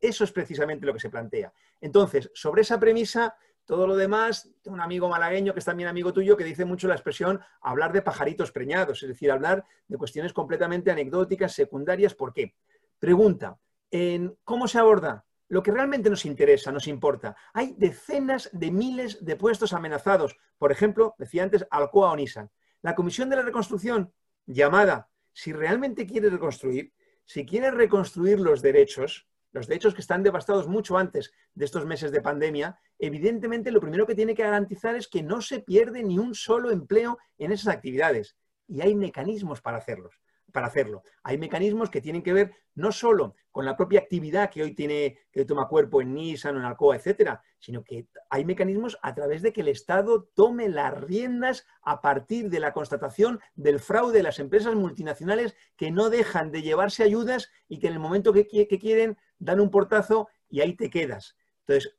eso 0.00 0.24
es 0.24 0.32
precisamente 0.32 0.84
lo 0.84 0.92
que 0.92 1.00
se 1.00 1.08
plantea. 1.08 1.52
Entonces, 1.80 2.30
sobre 2.34 2.62
esa 2.62 2.78
premisa, 2.78 3.34
todo 3.64 3.86
lo 3.86 3.96
demás, 3.96 4.50
un 4.64 4.80
amigo 4.80 5.08
malagueño 5.08 5.52
que 5.52 5.60
es 5.60 5.64
también 5.64 5.88
amigo 5.88 6.12
tuyo 6.12 6.36
que 6.36 6.44
dice 6.44 6.64
mucho 6.64 6.88
la 6.88 6.94
expresión 6.94 7.40
hablar 7.60 7.92
de 7.92 8.02
pajaritos 8.02 8.52
preñados, 8.52 9.02
es 9.02 9.08
decir, 9.08 9.30
hablar 9.30 9.64
de 9.88 9.96
cuestiones 9.96 10.32
completamente 10.32 10.90
anecdóticas, 10.90 11.52
secundarias. 11.52 12.14
¿Por 12.14 12.32
qué? 12.32 12.54
Pregunta, 12.98 13.58
en 13.90 14.36
cómo 14.44 14.68
se 14.68 14.78
aborda 14.78 15.24
lo 15.48 15.62
que 15.62 15.72
realmente 15.72 16.10
nos 16.10 16.24
interesa, 16.26 16.70
nos 16.70 16.86
importa. 16.86 17.36
Hay 17.52 17.74
decenas 17.76 18.48
de 18.52 18.70
miles 18.70 19.24
de 19.24 19.36
puestos 19.36 19.72
amenazados. 19.72 20.36
Por 20.58 20.70
ejemplo, 20.70 21.14
decía 21.18 21.42
antes, 21.42 21.66
Alcoa 21.70 22.12
o 22.12 22.16
Nissan. 22.16 22.50
La 22.82 22.94
Comisión 22.94 23.28
de 23.28 23.36
la 23.36 23.42
Reconstrucción, 23.42 24.12
llamada, 24.46 25.10
si 25.32 25.52
realmente 25.52 26.06
quiere 26.06 26.30
reconstruir, 26.30 26.92
si 27.24 27.46
quiere 27.46 27.70
reconstruir 27.70 28.40
los 28.40 28.62
derechos, 28.62 29.28
los 29.52 29.66
derechos 29.66 29.94
que 29.94 30.00
están 30.00 30.22
devastados 30.22 30.68
mucho 30.68 30.96
antes 30.96 31.32
de 31.54 31.64
estos 31.64 31.86
meses 31.86 32.12
de 32.12 32.20
pandemia, 32.20 32.78
evidentemente 32.98 33.70
lo 33.70 33.80
primero 33.80 34.06
que 34.06 34.14
tiene 34.14 34.34
que 34.34 34.42
garantizar 34.42 34.94
es 34.96 35.08
que 35.08 35.22
no 35.22 35.40
se 35.40 35.60
pierde 35.60 36.02
ni 36.02 36.18
un 36.18 36.34
solo 36.34 36.70
empleo 36.70 37.18
en 37.38 37.52
esas 37.52 37.74
actividades. 37.74 38.36
Y 38.68 38.80
hay 38.80 38.94
mecanismos 38.94 39.60
para 39.60 39.78
hacerlos. 39.78 40.20
Para 40.52 40.66
hacerlo. 40.66 41.02
Hay 41.22 41.38
mecanismos 41.38 41.90
que 41.90 42.00
tienen 42.00 42.22
que 42.22 42.32
ver 42.32 42.52
no 42.74 42.92
solo 42.92 43.34
con 43.50 43.64
la 43.64 43.76
propia 43.76 44.00
actividad 44.00 44.50
que 44.50 44.62
hoy 44.62 44.74
tiene, 44.74 45.18
que 45.32 45.44
toma 45.44 45.68
cuerpo 45.68 46.00
en 46.00 46.14
Nissan 46.14 46.56
o 46.56 46.60
en 46.60 46.64
Alcoa, 46.64 46.96
etcétera, 46.96 47.42
sino 47.58 47.82
que 47.82 48.06
hay 48.28 48.44
mecanismos 48.44 48.98
a 49.02 49.14
través 49.14 49.42
de 49.42 49.52
que 49.52 49.60
el 49.62 49.68
Estado 49.68 50.28
tome 50.34 50.68
las 50.68 50.98
riendas 50.98 51.66
a 51.82 52.00
partir 52.00 52.48
de 52.48 52.60
la 52.60 52.72
constatación 52.72 53.40
del 53.54 53.80
fraude 53.80 54.18
de 54.18 54.22
las 54.22 54.38
empresas 54.38 54.74
multinacionales 54.74 55.56
que 55.76 55.90
no 55.90 56.10
dejan 56.10 56.52
de 56.52 56.62
llevarse 56.62 57.02
ayudas 57.02 57.50
y 57.68 57.80
que 57.80 57.88
en 57.88 57.94
el 57.94 57.98
momento 57.98 58.32
que, 58.32 58.46
quieren 58.46 59.16
dan 59.38 59.60
un 59.60 59.70
portazo 59.70 60.28
y 60.48 60.60
ahí 60.60 60.74
te 60.74 60.90
quedas. 60.90 61.36
Entonces, 61.66 61.96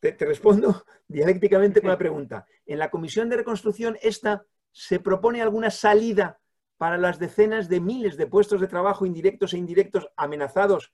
te, 0.00 0.12
te 0.12 0.24
respondo 0.24 0.84
dialécticamente 1.08 1.80
con 1.80 1.90
la 1.90 1.98
pregunta. 1.98 2.46
En 2.64 2.78
la 2.78 2.90
Comisión 2.90 3.28
de 3.28 3.36
Reconstrucción, 3.36 3.98
esta 4.02 4.46
se 4.72 4.98
propone 4.98 5.40
alguna 5.40 5.70
salida 5.70 6.40
para 6.76 6.98
las 6.98 7.18
decenas 7.18 7.68
de 7.68 7.80
miles 7.80 8.16
de 8.16 8.26
puestos 8.26 8.60
de 8.60 8.66
trabajo 8.66 9.06
indirectos 9.06 9.54
e 9.54 9.58
indirectos 9.58 10.08
amenazados 10.16 10.92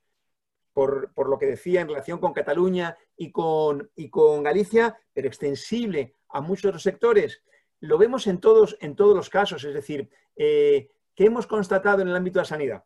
por, 0.73 1.11
lo 1.29 1.37
que 1.37 1.45
decía 1.45 1.81
en 1.81 1.87
relación 1.87 2.19
con 2.19 2.33
Cataluña 2.33 2.97
y 3.17 3.31
con, 3.31 3.91
y 3.95 4.09
con, 4.09 4.43
Galicia, 4.43 4.97
pero 5.13 5.27
extensible 5.27 6.15
a 6.29 6.41
muchos 6.41 6.65
otros 6.65 6.83
sectores. 6.83 7.43
Lo 7.79 7.97
vemos 7.97 8.27
en 8.27 8.39
todos, 8.39 8.77
en 8.79 8.95
todos 8.95 9.15
los 9.15 9.29
casos, 9.29 9.63
es 9.63 9.73
decir, 9.73 10.09
eh, 10.35 10.89
¿qué 11.15 11.25
hemos 11.25 11.47
constatado 11.47 12.01
en 12.01 12.07
el 12.07 12.15
ámbito 12.15 12.39
de 12.39 12.43
la 12.43 12.45
sanidad? 12.45 12.83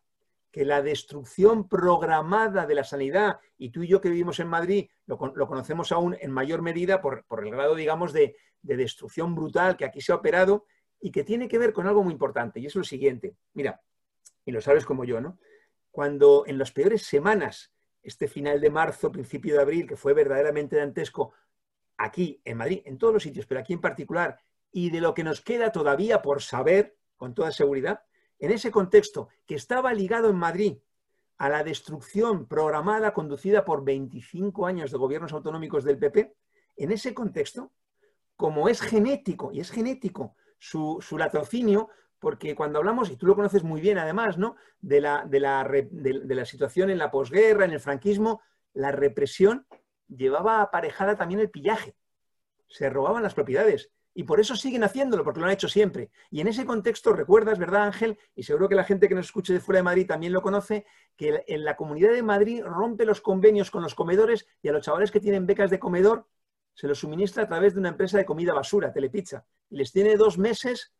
Que 0.50 0.64
la 0.64 0.82
destrucción 0.82 1.68
programada 1.68 2.66
de 2.66 2.74
la 2.74 2.84
sanidad, 2.84 3.38
y 3.58 3.70
tú 3.70 3.82
y 3.82 3.88
yo 3.88 4.00
que 4.00 4.08
vivimos 4.08 4.40
en 4.40 4.48
Madrid 4.48 4.88
lo, 5.06 5.18
conocemos 5.18 5.92
aún 5.92 6.16
en 6.18 6.30
mayor 6.30 6.62
medida 6.62 7.00
por, 7.00 7.24
el 7.42 7.50
grado, 7.50 7.74
digamos, 7.74 8.12
de, 8.12 8.36
de 8.62 8.76
destrucción 8.76 9.34
brutal 9.34 9.76
que 9.76 9.84
aquí 9.84 10.00
se 10.00 10.12
ha 10.12 10.16
operado, 10.16 10.64
y 11.00 11.10
que 11.10 11.24
tiene 11.24 11.48
que 11.48 11.58
ver 11.58 11.72
con 11.72 11.86
algo 11.86 12.02
muy 12.02 12.12
importante, 12.12 12.60
y 12.60 12.66
es 12.66 12.74
lo 12.74 12.84
siguiente. 12.84 13.36
Mira, 13.54 13.82
y 14.44 14.52
lo 14.52 14.60
sabes 14.60 14.84
como 14.84 15.04
yo, 15.04 15.20
¿no? 15.20 15.38
Cuando 15.90 16.44
en 16.46 16.58
las 16.58 16.72
peores 16.72 17.02
semanas, 17.02 17.72
este 18.02 18.28
final 18.28 18.60
de 18.60 18.70
marzo, 18.70 19.10
principio 19.10 19.54
de 19.54 19.62
abril, 19.62 19.86
que 19.86 19.96
fue 19.96 20.14
verdaderamente 20.14 20.76
dantesco, 20.76 21.32
aquí 21.96 22.40
en 22.44 22.58
Madrid, 22.58 22.82
en 22.84 22.98
todos 22.98 23.14
los 23.14 23.22
sitios, 23.22 23.46
pero 23.46 23.60
aquí 23.60 23.72
en 23.72 23.80
particular, 23.80 24.38
y 24.70 24.90
de 24.90 25.00
lo 25.00 25.14
que 25.14 25.24
nos 25.24 25.40
queda 25.40 25.72
todavía 25.72 26.22
por 26.22 26.42
saber, 26.42 26.96
con 27.16 27.34
toda 27.34 27.50
seguridad, 27.50 28.02
en 28.38 28.50
ese 28.50 28.70
contexto 28.70 29.28
que 29.46 29.54
estaba 29.54 29.94
ligado 29.94 30.28
en 30.28 30.36
Madrid 30.36 30.78
a 31.38 31.48
la 31.48 31.64
destrucción 31.64 32.46
programada 32.46 33.12
conducida 33.12 33.64
por 33.64 33.84
25 33.84 34.66
años 34.66 34.90
de 34.90 34.98
gobiernos 34.98 35.32
autonómicos 35.32 35.84
del 35.84 35.98
PP, 35.98 36.34
en 36.76 36.92
ese 36.92 37.14
contexto, 37.14 37.72
como 38.36 38.68
es 38.68 38.80
genético, 38.80 39.50
y 39.52 39.60
es 39.60 39.70
genético, 39.70 40.36
su, 40.58 40.98
su 41.00 41.18
latrocinio, 41.18 41.88
porque 42.18 42.54
cuando 42.54 42.78
hablamos, 42.78 43.10
y 43.10 43.16
tú 43.16 43.26
lo 43.26 43.34
conoces 43.34 43.62
muy 43.62 43.80
bien 43.80 43.98
además, 43.98 44.38
¿no? 44.38 44.56
de, 44.80 45.00
la, 45.00 45.24
de, 45.26 45.40
la, 45.40 45.64
de, 45.64 46.34
la 46.34 46.44
situación 46.44 46.90
en 46.90 46.98
la 46.98 47.10
posguerra, 47.10 47.64
en 47.64 47.72
el 47.72 47.80
franquismo, 47.80 48.40
la 48.72 48.92
represión 48.92 49.66
llevaba 50.08 50.62
aparejada 50.62 51.16
también 51.16 51.40
el 51.40 51.50
pillaje. 51.50 51.96
Se 52.68 52.90
robaban 52.90 53.22
las 53.22 53.34
propiedades. 53.34 53.90
Y 54.14 54.22
por 54.22 54.40
eso 54.40 54.56
siguen 54.56 54.82
haciéndolo, 54.82 55.24
porque 55.24 55.40
lo 55.40 55.46
han 55.46 55.52
hecho 55.52 55.68
siempre. 55.68 56.10
Y 56.30 56.40
en 56.40 56.48
ese 56.48 56.64
contexto, 56.64 57.12
recuerdas, 57.12 57.58
¿verdad, 57.58 57.82
Ángel? 57.82 58.18
Y 58.34 58.44
seguro 58.44 58.68
que 58.68 58.74
la 58.74 58.84
gente 58.84 59.08
que 59.08 59.14
nos 59.14 59.26
escuche 59.26 59.52
de 59.52 59.60
fuera 59.60 59.80
de 59.80 59.82
Madrid 59.82 60.06
también 60.06 60.32
lo 60.32 60.40
conoce, 60.40 60.86
que 61.16 61.44
en 61.46 61.64
la 61.64 61.76
comunidad 61.76 62.12
de 62.12 62.22
Madrid 62.22 62.62
rompe 62.64 63.04
los 63.04 63.20
convenios 63.20 63.70
con 63.70 63.82
los 63.82 63.94
comedores 63.94 64.46
y 64.62 64.68
a 64.68 64.72
los 64.72 64.82
chavales 64.82 65.10
que 65.10 65.20
tienen 65.20 65.46
becas 65.46 65.70
de 65.70 65.78
comedor 65.78 66.26
se 66.76 66.86
los 66.86 66.98
suministra 66.98 67.44
a 67.44 67.48
través 67.48 67.72
de 67.72 67.80
una 67.80 67.88
empresa 67.88 68.18
de 68.18 68.26
comida 68.26 68.52
basura, 68.52 68.92
Telepizza, 68.92 69.46
y 69.70 69.78
les 69.78 69.90
tiene 69.92 70.14
dos 70.16 70.36
meses 70.36 70.92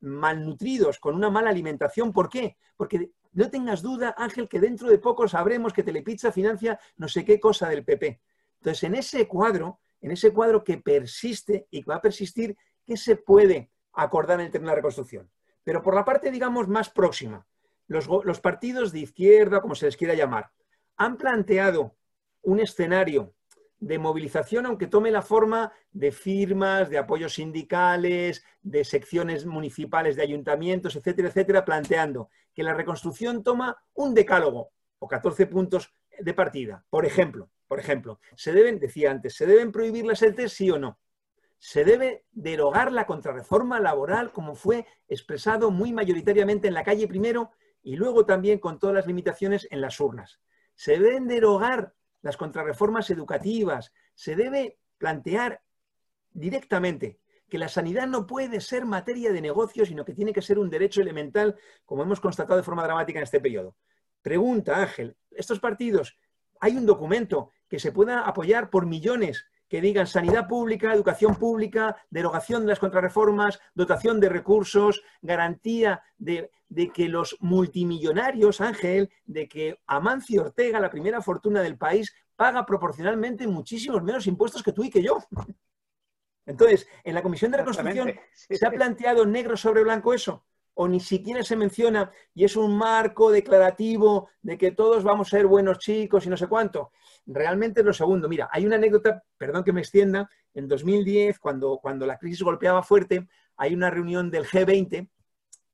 malnutridos, 0.00 0.98
con 0.98 1.14
una 1.14 1.30
mala 1.30 1.48
alimentación. 1.48 2.12
¿Por 2.12 2.28
qué? 2.28 2.58
Porque 2.76 3.12
no 3.32 3.50
tengas 3.50 3.80
duda, 3.80 4.14
Ángel, 4.18 4.46
que 4.46 4.60
dentro 4.60 4.90
de 4.90 4.98
poco 4.98 5.26
sabremos 5.26 5.72
que 5.72 5.82
Telepizza 5.82 6.32
financia 6.32 6.78
no 6.98 7.08
sé 7.08 7.24
qué 7.24 7.40
cosa 7.40 7.66
del 7.70 7.82
PP. 7.82 8.20
Entonces, 8.58 8.82
en 8.84 8.94
ese 8.94 9.26
cuadro, 9.26 9.80
en 10.02 10.10
ese 10.10 10.34
cuadro 10.34 10.62
que 10.62 10.76
persiste 10.76 11.66
y 11.70 11.82
que 11.82 11.88
va 11.88 11.96
a 11.96 12.02
persistir, 12.02 12.54
¿qué 12.84 12.98
se 12.98 13.16
puede 13.16 13.70
acordar 13.94 14.38
en 14.38 14.46
el 14.46 14.52
término 14.52 14.68
de 14.68 14.72
la 14.72 14.80
reconstrucción? 14.80 15.30
Pero 15.64 15.82
por 15.82 15.94
la 15.94 16.04
parte, 16.04 16.30
digamos, 16.30 16.68
más 16.68 16.90
próxima, 16.90 17.46
los, 17.86 18.06
los 18.06 18.40
partidos 18.40 18.92
de 18.92 18.98
izquierda, 18.98 19.62
como 19.62 19.76
se 19.76 19.86
les 19.86 19.96
quiera 19.96 20.12
llamar, 20.12 20.50
han 20.98 21.16
planteado 21.16 21.96
un 22.42 22.60
escenario 22.60 23.34
de 23.82 23.98
movilización, 23.98 24.64
aunque 24.64 24.86
tome 24.86 25.10
la 25.10 25.22
forma 25.22 25.72
de 25.90 26.12
firmas, 26.12 26.88
de 26.88 26.98
apoyos 26.98 27.34
sindicales, 27.34 28.44
de 28.62 28.84
secciones 28.84 29.44
municipales 29.44 30.14
de 30.14 30.22
ayuntamientos, 30.22 30.94
etcétera, 30.94 31.28
etcétera, 31.28 31.64
planteando 31.64 32.30
que 32.54 32.62
la 32.62 32.74
reconstrucción 32.74 33.42
toma 33.42 33.76
un 33.94 34.14
decálogo 34.14 34.70
o 35.00 35.08
14 35.08 35.46
puntos 35.46 35.92
de 36.16 36.32
partida. 36.32 36.84
Por 36.90 37.04
ejemplo, 37.04 37.50
por 37.66 37.80
ejemplo, 37.80 38.20
se 38.36 38.52
deben, 38.52 38.78
decía 38.78 39.10
antes, 39.10 39.34
¿se 39.34 39.46
deben 39.46 39.72
prohibir 39.72 40.06
las 40.06 40.22
ERTES, 40.22 40.52
sí 40.52 40.70
o 40.70 40.78
no? 40.78 41.00
Se 41.58 41.84
debe 41.84 42.24
derogar 42.30 42.92
la 42.92 43.04
contrarreforma 43.04 43.80
laboral 43.80 44.30
como 44.30 44.54
fue 44.54 44.86
expresado 45.08 45.72
muy 45.72 45.92
mayoritariamente 45.92 46.68
en 46.68 46.74
la 46.74 46.84
calle 46.84 47.08
primero 47.08 47.50
y 47.82 47.96
luego 47.96 48.26
también 48.26 48.60
con 48.60 48.78
todas 48.78 48.94
las 48.94 49.08
limitaciones 49.08 49.66
en 49.72 49.80
las 49.80 49.98
urnas. 49.98 50.40
Se 50.76 51.00
deben 51.00 51.26
derogar 51.26 51.94
las 52.22 52.36
contrarreformas 52.36 53.10
educativas. 53.10 53.92
Se 54.14 54.36
debe 54.36 54.78
plantear 54.98 55.62
directamente 56.32 57.18
que 57.48 57.58
la 57.58 57.68
sanidad 57.68 58.06
no 58.06 58.26
puede 58.26 58.60
ser 58.60 58.86
materia 58.86 59.30
de 59.30 59.42
negocio, 59.42 59.84
sino 59.84 60.04
que 60.04 60.14
tiene 60.14 60.32
que 60.32 60.40
ser 60.40 60.58
un 60.58 60.70
derecho 60.70 61.02
elemental, 61.02 61.56
como 61.84 62.02
hemos 62.02 62.20
constatado 62.20 62.56
de 62.56 62.62
forma 62.62 62.84
dramática 62.84 63.18
en 63.18 63.24
este 63.24 63.40
periodo. 63.40 63.76
Pregunta, 64.22 64.80
Ángel, 64.80 65.16
estos 65.30 65.60
partidos, 65.60 66.16
hay 66.60 66.76
un 66.76 66.86
documento 66.86 67.50
que 67.68 67.78
se 67.78 67.92
pueda 67.92 68.20
apoyar 68.20 68.70
por 68.70 68.86
millones 68.86 69.44
que 69.72 69.80
digan 69.80 70.06
sanidad 70.06 70.46
pública, 70.48 70.92
educación 70.92 71.34
pública, 71.34 71.96
derogación 72.10 72.60
de 72.60 72.68
las 72.68 72.78
contrarreformas, 72.78 73.58
dotación 73.74 74.20
de 74.20 74.28
recursos, 74.28 75.02
garantía 75.22 76.02
de, 76.18 76.50
que 76.92 77.08
los 77.08 77.38
multimillonarios, 77.40 78.60
Ángel, 78.60 79.10
de 79.24 79.48
que 79.48 79.80
Amancio 79.86 80.42
Ortega, 80.42 80.78
la 80.78 80.90
primera 80.90 81.22
fortuna 81.22 81.62
del 81.62 81.78
país, 81.78 82.14
paga 82.36 82.66
proporcionalmente 82.66 83.46
muchísimos 83.46 84.02
menos 84.02 84.26
impuestos 84.26 84.62
que 84.62 84.72
tú 84.72 84.84
y 84.84 84.90
que 84.90 85.02
yo. 85.02 85.16
Entonces, 86.44 86.86
en 87.02 87.14
la 87.14 87.22
Comisión 87.22 87.50
de 87.50 87.56
Reconstrucción 87.56 88.12
se 88.34 88.66
ha 88.66 88.70
planteado 88.70 89.24
negro 89.24 89.56
sobre 89.56 89.84
blanco 89.84 90.12
eso 90.12 90.44
o 90.74 90.86
ni 90.86 91.00
siquiera 91.00 91.42
se 91.42 91.56
menciona 91.56 92.10
y 92.34 92.44
es 92.44 92.56
un 92.56 92.76
marco 92.76 93.30
declarativo 93.30 94.28
de 94.42 94.58
que 94.58 94.72
todos 94.72 95.02
vamos 95.02 95.28
a 95.28 95.38
ser 95.38 95.46
buenos 95.46 95.78
chicos 95.78 96.26
y 96.26 96.28
no 96.28 96.36
sé 96.36 96.46
cuánto. 96.46 96.92
Realmente 97.26 97.80
es 97.80 97.86
lo 97.86 97.92
segundo. 97.92 98.28
Mira, 98.28 98.48
hay 98.52 98.66
una 98.66 98.76
anécdota, 98.76 99.22
perdón 99.36 99.64
que 99.64 99.72
me 99.72 99.80
extienda, 99.80 100.28
en 100.54 100.68
2010, 100.68 101.38
cuando, 101.38 101.78
cuando 101.78 102.06
la 102.06 102.18
crisis 102.18 102.42
golpeaba 102.42 102.82
fuerte, 102.82 103.28
hay 103.56 103.74
una 103.74 103.90
reunión 103.90 104.30
del 104.30 104.44
G20 104.44 105.08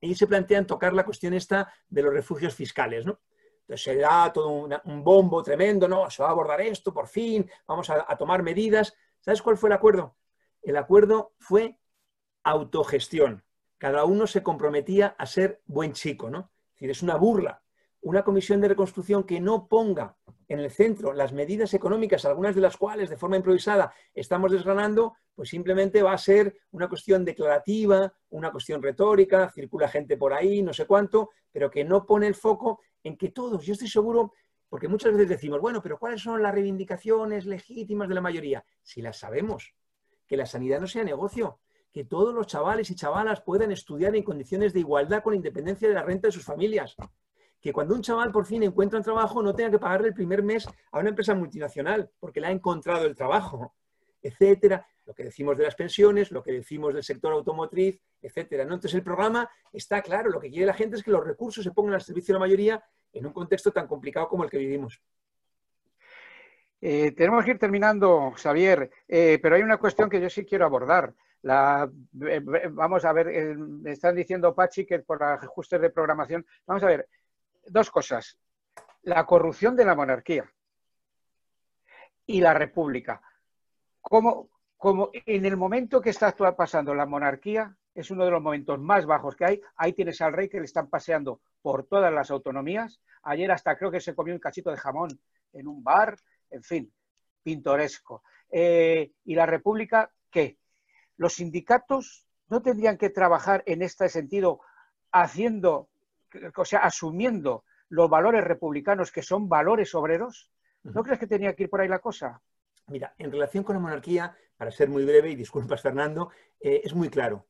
y 0.00 0.14
se 0.14 0.26
plantean 0.26 0.66
tocar 0.66 0.92
la 0.92 1.04
cuestión 1.04 1.34
esta 1.34 1.72
de 1.88 2.02
los 2.02 2.12
refugios 2.12 2.54
fiscales, 2.54 3.04
¿no? 3.04 3.20
Entonces 3.62 3.84
se 3.84 3.96
da 3.96 4.32
todo 4.32 4.48
un 4.84 5.04
bombo 5.04 5.42
tremendo, 5.42 5.88
¿no? 5.88 6.08
Se 6.10 6.22
va 6.22 6.28
a 6.28 6.32
abordar 6.32 6.60
esto, 6.60 6.92
por 6.92 7.06
fin, 7.06 7.50
vamos 7.66 7.90
a 7.90 8.16
tomar 8.16 8.42
medidas. 8.42 8.94
¿Sabes 9.20 9.42
cuál 9.42 9.58
fue 9.58 9.68
el 9.68 9.74
acuerdo? 9.74 10.16
El 10.62 10.76
acuerdo 10.76 11.34
fue 11.38 11.76
autogestión 12.44 13.44
cada 13.78 14.04
uno 14.04 14.26
se 14.26 14.42
comprometía 14.42 15.14
a 15.16 15.24
ser 15.24 15.62
buen 15.66 15.92
chico, 15.92 16.28
¿no? 16.28 16.50
Es 16.74 16.74
decir, 16.74 16.90
es 16.90 17.02
una 17.02 17.16
burla. 17.16 17.62
Una 18.00 18.24
comisión 18.24 18.60
de 18.60 18.68
reconstrucción 18.68 19.24
que 19.24 19.40
no 19.40 19.68
ponga 19.68 20.16
en 20.48 20.60
el 20.60 20.70
centro 20.70 21.12
las 21.12 21.32
medidas 21.32 21.74
económicas, 21.74 22.24
algunas 22.24 22.54
de 22.54 22.62
las 22.62 22.76
cuales 22.76 23.10
de 23.10 23.16
forma 23.16 23.36
improvisada 23.36 23.92
estamos 24.14 24.50
desgranando, 24.50 25.14
pues 25.34 25.50
simplemente 25.50 26.02
va 26.02 26.12
a 26.12 26.18
ser 26.18 26.56
una 26.70 26.88
cuestión 26.88 27.24
declarativa, 27.24 28.12
una 28.30 28.50
cuestión 28.50 28.82
retórica, 28.82 29.50
circula 29.50 29.88
gente 29.88 30.16
por 30.16 30.32
ahí, 30.32 30.62
no 30.62 30.72
sé 30.72 30.86
cuánto, 30.86 31.30
pero 31.52 31.70
que 31.70 31.84
no 31.84 32.06
pone 32.06 32.26
el 32.26 32.34
foco 32.34 32.80
en 33.02 33.16
que 33.16 33.30
todos, 33.30 33.64
yo 33.64 33.74
estoy 33.74 33.88
seguro, 33.88 34.32
porque 34.68 34.88
muchas 34.88 35.12
veces 35.12 35.28
decimos, 35.28 35.60
bueno, 35.60 35.82
pero 35.82 35.98
¿cuáles 35.98 36.22
son 36.22 36.42
las 36.42 36.52
reivindicaciones 36.52 37.46
legítimas 37.46 38.08
de 38.08 38.14
la 38.14 38.20
mayoría? 38.20 38.64
Si 38.82 39.00
las 39.00 39.18
sabemos, 39.18 39.74
que 40.26 40.36
la 40.36 40.46
sanidad 40.46 40.80
no 40.80 40.86
sea 40.86 41.04
negocio, 41.04 41.60
que 41.92 42.04
todos 42.04 42.34
los 42.34 42.46
chavales 42.46 42.90
y 42.90 42.94
chavalas 42.94 43.40
puedan 43.40 43.72
estudiar 43.72 44.14
en 44.14 44.22
condiciones 44.22 44.72
de 44.72 44.80
igualdad 44.80 45.22
con 45.22 45.34
independencia 45.34 45.88
de 45.88 45.94
la 45.94 46.02
renta 46.02 46.28
de 46.28 46.32
sus 46.32 46.44
familias. 46.44 46.96
Que 47.60 47.72
cuando 47.72 47.94
un 47.94 48.02
chaval 48.02 48.30
por 48.30 48.46
fin 48.46 48.62
encuentra 48.62 48.98
un 48.98 49.04
trabajo 49.04 49.42
no 49.42 49.54
tenga 49.54 49.70
que 49.70 49.78
pagarle 49.78 50.08
el 50.08 50.14
primer 50.14 50.42
mes 50.42 50.66
a 50.92 50.98
una 50.98 51.08
empresa 51.08 51.34
multinacional 51.34 52.10
porque 52.20 52.40
le 52.40 52.46
ha 52.46 52.50
encontrado 52.50 53.06
el 53.06 53.16
trabajo, 53.16 53.74
etcétera. 54.22 54.86
Lo 55.04 55.14
que 55.14 55.24
decimos 55.24 55.56
de 55.56 55.64
las 55.64 55.74
pensiones, 55.74 56.30
lo 56.30 56.42
que 56.42 56.52
decimos 56.52 56.92
del 56.92 57.02
sector 57.02 57.32
automotriz, 57.32 57.98
etcétera. 58.20 58.62
Entonces 58.62 58.94
el 58.94 59.02
programa 59.02 59.50
está 59.72 60.02
claro. 60.02 60.30
Lo 60.30 60.38
que 60.38 60.50
quiere 60.50 60.66
la 60.66 60.74
gente 60.74 60.96
es 60.96 61.02
que 61.02 61.10
los 61.10 61.24
recursos 61.24 61.64
se 61.64 61.70
pongan 61.70 61.94
al 61.94 62.02
servicio 62.02 62.32
de 62.32 62.38
la 62.38 62.44
mayoría 62.44 62.84
en 63.12 63.26
un 63.26 63.32
contexto 63.32 63.72
tan 63.72 63.86
complicado 63.86 64.28
como 64.28 64.44
el 64.44 64.50
que 64.50 64.58
vivimos. 64.58 65.00
Eh, 66.80 67.12
tenemos 67.12 67.44
que 67.44 67.52
ir 67.52 67.58
terminando, 67.58 68.32
Xavier, 68.36 68.90
eh, 69.08 69.38
pero 69.42 69.56
hay 69.56 69.62
una 69.62 69.78
cuestión 69.78 70.08
que 70.08 70.20
yo 70.20 70.30
sí 70.30 70.44
quiero 70.44 70.64
abordar. 70.64 71.12
vamos 71.42 73.04
a 73.04 73.12
ver, 73.12 73.56
me 73.56 73.92
están 73.92 74.14
diciendo 74.14 74.54
Pachi 74.54 74.84
que 74.84 75.00
por 75.00 75.22
ajustes 75.22 75.80
de 75.80 75.90
programación, 75.90 76.46
vamos 76.66 76.82
a 76.82 76.86
ver, 76.86 77.08
dos 77.70 77.90
cosas. 77.90 78.38
La 79.02 79.24
corrupción 79.26 79.76
de 79.76 79.84
la 79.84 79.94
monarquía 79.94 80.50
y 82.26 82.40
la 82.40 82.54
república. 82.54 83.22
Como, 84.00 84.50
como 84.76 85.10
en 85.12 85.44
el 85.44 85.56
momento 85.56 86.00
que 86.00 86.10
está 86.10 86.34
pasando 86.56 86.94
la 86.94 87.06
monarquía, 87.06 87.76
es 87.94 88.10
uno 88.10 88.24
de 88.24 88.30
los 88.30 88.42
momentos 88.42 88.78
más 88.78 89.06
bajos 89.06 89.34
que 89.34 89.44
hay. 89.44 89.60
Ahí 89.76 89.92
tienes 89.92 90.20
al 90.20 90.32
rey 90.32 90.48
que 90.48 90.58
le 90.58 90.66
están 90.66 90.88
paseando 90.88 91.40
por 91.62 91.86
todas 91.86 92.12
las 92.12 92.30
autonomías. 92.30 93.00
Ayer 93.22 93.50
hasta 93.50 93.76
creo 93.76 93.90
que 93.90 94.00
se 94.00 94.14
comió 94.14 94.34
un 94.34 94.40
cachito 94.40 94.70
de 94.70 94.76
jamón 94.76 95.20
en 95.52 95.66
un 95.66 95.82
bar, 95.82 96.16
en 96.50 96.62
fin, 96.62 96.92
pintoresco. 97.42 98.22
Eh, 98.50 99.12
¿Y 99.24 99.34
la 99.34 99.46
República 99.46 100.10
qué? 100.30 100.58
Los 101.16 101.34
sindicatos 101.34 102.26
no 102.48 102.62
tendrían 102.62 102.96
que 102.96 103.10
trabajar 103.10 103.62
en 103.66 103.82
este 103.82 104.08
sentido 104.08 104.60
haciendo, 105.12 105.88
o 106.56 106.64
sea, 106.64 106.80
asumiendo 106.80 107.64
los 107.88 108.08
valores 108.08 108.44
republicanos 108.44 109.10
que 109.10 109.22
son 109.22 109.48
valores 109.48 109.94
obreros. 109.94 110.50
¿No 110.82 111.02
crees 111.02 111.18
que 111.18 111.26
tenía 111.26 111.54
que 111.54 111.64
ir 111.64 111.70
por 111.70 111.80
ahí 111.80 111.88
la 111.88 111.98
cosa? 111.98 112.40
Mira, 112.86 113.14
en 113.18 113.30
relación 113.30 113.64
con 113.64 113.74
la 113.74 113.80
monarquía, 113.80 114.36
para 114.56 114.70
ser 114.70 114.88
muy 114.88 115.04
breve, 115.04 115.30
y 115.30 115.36
disculpas 115.36 115.82
Fernando, 115.82 116.30
eh, 116.60 116.80
es 116.84 116.94
muy 116.94 117.08
claro. 117.08 117.46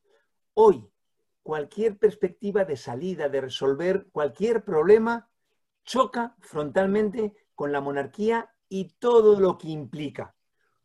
Hoy, 0.53 0.89
cualquier 1.41 1.97
perspectiva 1.97 2.65
de 2.65 2.75
salida, 2.75 3.29
de 3.29 3.41
resolver 3.41 4.07
cualquier 4.11 4.63
problema, 4.63 5.29
choca 5.83 6.35
frontalmente 6.39 7.33
con 7.55 7.71
la 7.71 7.81
monarquía 7.81 8.53
y 8.67 8.89
todo 8.99 9.39
lo 9.39 9.57
que 9.57 9.69
implica. 9.69 10.35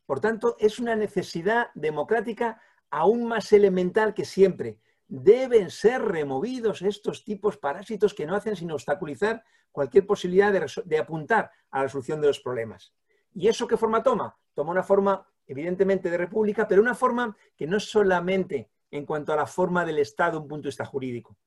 Por 0.05 0.19
tanto, 0.19 0.55
es 0.59 0.79
una 0.79 0.95
necesidad 0.95 1.67
democrática 1.75 2.61
aún 2.89 3.27
más 3.27 3.51
elemental 3.53 4.13
que 4.13 4.25
siempre. 4.25 4.79
Deben 5.07 5.69
ser 5.69 6.01
removidos 6.01 6.81
estos 6.81 7.23
tipos 7.23 7.57
parásitos 7.57 8.13
que 8.13 8.25
no 8.25 8.35
hacen 8.35 8.55
sino 8.55 8.73
obstaculizar 8.73 9.43
cualquier 9.71 10.07
posibilidad 10.07 10.53
de, 10.85 10.97
apuntar 10.97 11.51
a 11.69 11.77
la 11.77 11.83
resolución 11.83 12.21
de 12.21 12.27
los 12.27 12.39
problemas. 12.39 12.93
¿Y 13.33 13.47
eso 13.47 13.67
qué 13.67 13.77
forma 13.77 14.01
toma? 14.01 14.37
Toma 14.53 14.71
una 14.71 14.83
forma, 14.83 15.27
evidentemente, 15.45 16.09
de 16.09 16.17
república, 16.17 16.67
pero 16.67 16.81
una 16.81 16.95
forma 16.95 17.35
que 17.57 17.67
no 17.67 17.77
es 17.77 17.83
solamente 17.83 18.69
en 18.89 19.05
cuanto 19.05 19.33
a 19.33 19.35
la 19.35 19.45
forma 19.45 19.83
del 19.85 19.99
Estado, 19.99 20.39
un 20.39 20.47
punto 20.47 20.63
de 20.63 20.69
vista 20.69 20.85
jurídico, 20.85 21.37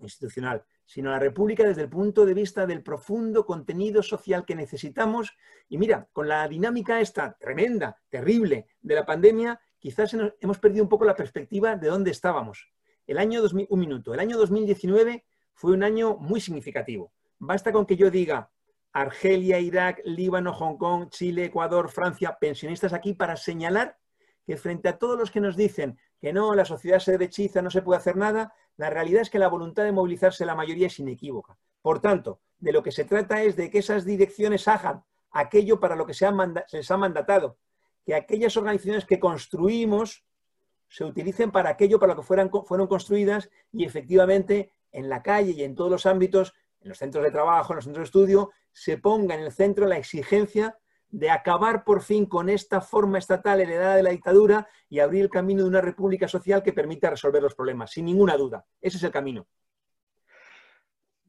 institucional, 0.00 0.64
sino 0.84 1.10
la 1.10 1.20
República 1.20 1.62
desde 1.62 1.82
el 1.82 1.88
punto 1.88 2.26
de 2.26 2.34
vista 2.34 2.66
del 2.66 2.82
profundo 2.82 3.46
contenido 3.46 4.02
social 4.02 4.44
que 4.44 4.56
necesitamos. 4.56 5.36
Y 5.68 5.78
mira, 5.78 6.08
con 6.12 6.26
la 6.26 6.48
dinámica 6.48 7.00
esta 7.00 7.36
tremenda, 7.38 8.00
terrible 8.08 8.66
de 8.80 8.94
la 8.96 9.06
pandemia, 9.06 9.60
quizás 9.78 10.16
hemos 10.40 10.58
perdido 10.58 10.82
un 10.82 10.88
poco 10.88 11.04
la 11.04 11.14
perspectiva 11.14 11.76
de 11.76 11.88
dónde 11.88 12.10
estábamos. 12.10 12.72
El 13.08 13.18
año 13.18 13.40
2000, 13.40 13.66
un 13.70 13.80
minuto, 13.80 14.12
el 14.12 14.20
año 14.20 14.36
2019 14.36 15.24
fue 15.54 15.72
un 15.72 15.82
año 15.82 16.18
muy 16.18 16.42
significativo. 16.42 17.10
Basta 17.38 17.72
con 17.72 17.86
que 17.86 17.96
yo 17.96 18.10
diga 18.10 18.50
Argelia, 18.92 19.58
Irak, 19.58 20.02
Líbano, 20.04 20.52
Hong 20.52 20.76
Kong, 20.76 21.08
Chile, 21.08 21.46
Ecuador, 21.46 21.90
Francia, 21.90 22.36
pensionistas 22.38 22.92
aquí 22.92 23.14
para 23.14 23.36
señalar 23.36 23.96
que 24.46 24.58
frente 24.58 24.90
a 24.90 24.98
todos 24.98 25.18
los 25.18 25.30
que 25.30 25.40
nos 25.40 25.56
dicen 25.56 25.98
que 26.20 26.34
no, 26.34 26.54
la 26.54 26.66
sociedad 26.66 26.98
se 26.98 27.12
derechiza, 27.12 27.62
no 27.62 27.70
se 27.70 27.80
puede 27.80 27.98
hacer 27.98 28.16
nada, 28.16 28.52
la 28.76 28.90
realidad 28.90 29.22
es 29.22 29.30
que 29.30 29.38
la 29.38 29.48
voluntad 29.48 29.84
de 29.84 29.92
movilizarse 29.92 30.44
la 30.44 30.54
mayoría 30.54 30.88
es 30.88 30.98
inequívoca. 30.98 31.56
Por 31.80 32.00
tanto, 32.00 32.40
de 32.58 32.72
lo 32.72 32.82
que 32.82 32.92
se 32.92 33.04
trata 33.04 33.42
es 33.42 33.56
de 33.56 33.70
que 33.70 33.78
esas 33.78 34.04
direcciones 34.04 34.68
hagan 34.68 35.02
aquello 35.30 35.80
para 35.80 35.96
lo 35.96 36.04
que 36.04 36.12
se, 36.12 36.26
les 36.72 36.90
ha 36.90 36.96
mandatado, 36.98 37.56
que 38.04 38.14
aquellas 38.14 38.56
organizaciones 38.58 39.06
que 39.06 39.18
construimos 39.18 40.24
se 40.88 41.04
utilicen 41.04 41.50
para 41.50 41.70
aquello 41.70 41.98
para 41.98 42.14
lo 42.14 42.20
que 42.20 42.26
fueran, 42.26 42.50
fueron 42.64 42.86
construidas 42.86 43.50
y 43.72 43.84
efectivamente 43.84 44.72
en 44.92 45.08
la 45.08 45.22
calle 45.22 45.52
y 45.52 45.62
en 45.62 45.74
todos 45.74 45.90
los 45.90 46.06
ámbitos, 46.06 46.54
en 46.80 46.88
los 46.88 46.98
centros 46.98 47.24
de 47.24 47.30
trabajo, 47.30 47.72
en 47.72 47.76
los 47.76 47.84
centros 47.84 48.04
de 48.04 48.08
estudio, 48.08 48.50
se 48.72 48.96
ponga 48.96 49.34
en 49.34 49.42
el 49.42 49.52
centro 49.52 49.86
la 49.86 49.98
exigencia 49.98 50.78
de 51.10 51.30
acabar 51.30 51.84
por 51.84 52.02
fin 52.02 52.26
con 52.26 52.48
esta 52.48 52.80
forma 52.80 53.18
estatal 53.18 53.60
heredada 53.60 53.96
de 53.96 54.02
la 54.02 54.10
dictadura 54.10 54.68
y 54.88 55.00
abrir 55.00 55.22
el 55.22 55.30
camino 55.30 55.62
de 55.62 55.68
una 55.68 55.80
república 55.80 56.28
social 56.28 56.62
que 56.62 56.72
permita 56.72 57.10
resolver 57.10 57.42
los 57.42 57.54
problemas, 57.54 57.90
sin 57.90 58.04
ninguna 58.04 58.36
duda. 58.36 58.66
Ese 58.80 58.98
es 58.98 59.02
el 59.02 59.10
camino. 59.10 59.46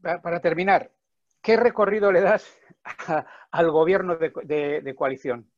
Para 0.01 0.39
terminar, 0.39 0.91
¿qué 1.41 1.57
recorrido 1.57 2.11
le 2.11 2.21
das 2.21 2.49
al 3.51 3.71
gobierno 3.71 4.15
de, 4.15 4.95
coalición? 4.97 5.49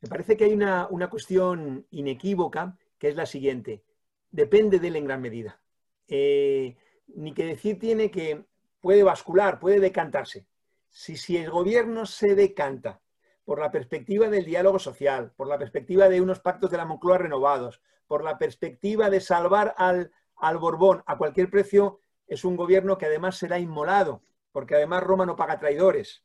Me 0.00 0.08
parece 0.08 0.36
que 0.36 0.44
hay 0.44 0.52
una, 0.52 0.88
cuestión 1.10 1.86
inequívoca 1.90 2.76
que 3.04 3.10
es 3.10 3.16
la 3.16 3.26
siguiente. 3.26 3.84
Depende 4.30 4.78
de 4.78 4.88
él 4.88 4.96
en 4.96 5.04
gran 5.04 5.20
medida. 5.20 5.60
Eh, 6.08 6.74
ni 7.08 7.34
que 7.34 7.44
decir 7.44 7.78
tiene 7.78 8.10
que 8.10 8.46
puede 8.80 9.02
bascular, 9.02 9.60
puede 9.60 9.78
decantarse. 9.78 10.46
Si, 10.88 11.18
si 11.18 11.36
el 11.36 11.50
gobierno 11.50 12.06
se 12.06 12.34
decanta 12.34 13.02
por 13.44 13.60
la 13.60 13.70
perspectiva 13.70 14.30
del 14.30 14.46
diálogo 14.46 14.78
social, 14.78 15.34
por 15.36 15.48
la 15.48 15.58
perspectiva 15.58 16.08
de 16.08 16.22
unos 16.22 16.40
pactos 16.40 16.70
de 16.70 16.78
la 16.78 16.86
Moncloa 16.86 17.18
renovados, 17.18 17.82
por 18.06 18.24
la 18.24 18.38
perspectiva 18.38 19.10
de 19.10 19.20
salvar 19.20 19.74
al, 19.76 20.10
al 20.36 20.56
Borbón 20.56 21.02
a 21.04 21.18
cualquier 21.18 21.50
precio, 21.50 22.00
es 22.26 22.42
un 22.42 22.56
gobierno 22.56 22.96
que 22.96 23.04
además 23.04 23.36
será 23.36 23.58
inmolado, 23.58 24.22
porque 24.50 24.76
además 24.76 25.02
Roma 25.02 25.26
no 25.26 25.36
paga 25.36 25.58
traidores. 25.58 26.24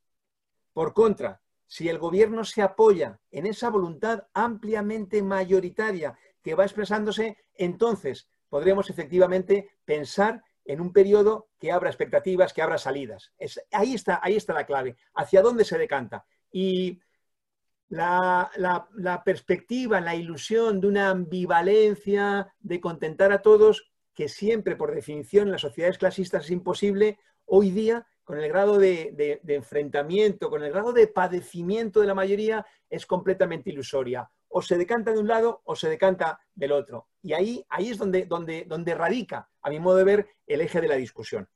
Por 0.71 0.93
contra, 0.93 1.41
si 1.67 1.89
el 1.89 1.99
gobierno 1.99 2.45
se 2.45 2.61
apoya 2.61 3.19
en 3.31 3.47
esa 3.47 3.69
voluntad 3.69 4.27
ampliamente 4.33 5.21
mayoritaria 5.21 6.17
que 6.43 6.55
va 6.55 6.63
expresándose, 6.63 7.37
entonces 7.55 8.29
podremos 8.49 8.89
efectivamente 8.89 9.69
pensar 9.85 10.43
en 10.65 10.81
un 10.81 10.93
periodo 10.93 11.49
que 11.59 11.71
abra 11.71 11.89
expectativas, 11.89 12.53
que 12.53 12.61
abra 12.61 12.77
salidas. 12.77 13.33
ahí, 13.71 13.95
está, 13.95 14.19
ahí 14.21 14.35
está 14.35 14.53
la 14.53 14.65
clave. 14.65 14.97
¿Hacia 15.15 15.41
dónde 15.41 15.65
se 15.65 15.77
decanta? 15.77 16.25
Y 16.51 16.99
la, 17.89 19.21
perspectiva, 19.25 19.99
la 19.99 20.15
ilusión 20.15 20.79
de 20.79 20.87
una 20.87 21.09
ambivalencia, 21.09 22.53
de 22.59 22.79
contentar 22.79 23.31
a 23.31 23.41
todos, 23.41 23.91
que 24.13 24.29
siempre, 24.29 24.75
por 24.75 24.93
definición, 24.93 25.47
en 25.47 25.53
las 25.53 25.61
sociedades 25.61 25.97
clasistas 25.97 26.45
es 26.45 26.51
imposible, 26.51 27.17
hoy 27.45 27.71
día, 27.71 28.05
con 28.23 28.39
el 28.39 28.47
grado 28.47 28.77
de, 28.77 29.41
enfrentamiento, 29.47 30.49
con 30.49 30.63
el 30.63 30.71
grado 30.71 30.93
de 30.93 31.07
padecimiento 31.07 31.99
de 31.99 32.07
la 32.07 32.13
mayoría, 32.13 32.65
es 32.89 33.05
completamente 33.05 33.71
ilusoria. 33.71 34.29
O 34.49 34.61
se 34.61 34.77
decanta 34.77 35.11
de 35.11 35.19
un 35.19 35.27
lado 35.27 35.61
o 35.63 35.75
se 35.75 35.89
decanta 35.89 36.39
del 36.53 36.71
otro. 36.71 37.07
Y 37.21 37.33
ahí, 37.33 37.65
ahí 37.69 37.89
es 37.89 37.97
donde, 37.97 38.25
donde, 38.25 38.65
donde 38.65 38.95
radica, 38.95 39.49
a 39.61 39.69
mi 39.69 39.79
modo 39.79 39.97
de 39.97 40.03
ver, 40.03 40.27
el 40.45 40.61
eje 40.61 40.81
de 40.81 40.87
la 40.87 40.95
discusión. 40.95 41.47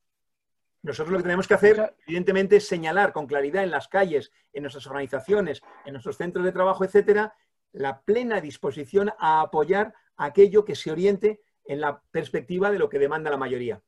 Nosotros 0.82 1.12
lo 1.12 1.18
que 1.18 1.24
tenemos 1.24 1.48
que 1.48 1.54
hacer, 1.54 1.96
evidentemente, 2.06 2.56
es 2.56 2.68
señalar 2.68 3.12
con 3.12 3.26
claridad 3.26 3.62
en 3.62 3.70
las 3.70 3.88
calles, 3.88 4.32
en 4.52 4.62
nuestras 4.62 4.86
organizaciones, 4.86 5.62
en 5.86 5.92
nuestros 5.92 6.16
centros 6.16 6.44
de 6.44 6.52
trabajo, 6.52 6.84
etcétera, 6.84 7.34
la 7.72 8.02
plena 8.02 8.40
disposición 8.40 9.10
a 9.18 9.40
apoyar 9.40 9.94
aquello 10.16 10.64
que 10.64 10.74
se 10.74 10.92
oriente 10.92 11.40
en 11.64 11.80
la 11.80 12.02
perspectiva 12.10 12.70
de 12.70 12.78
lo 12.78 12.88
que 12.88 12.98
demanda 12.98 13.30
la 13.30 13.36
mayoría. 13.36 13.80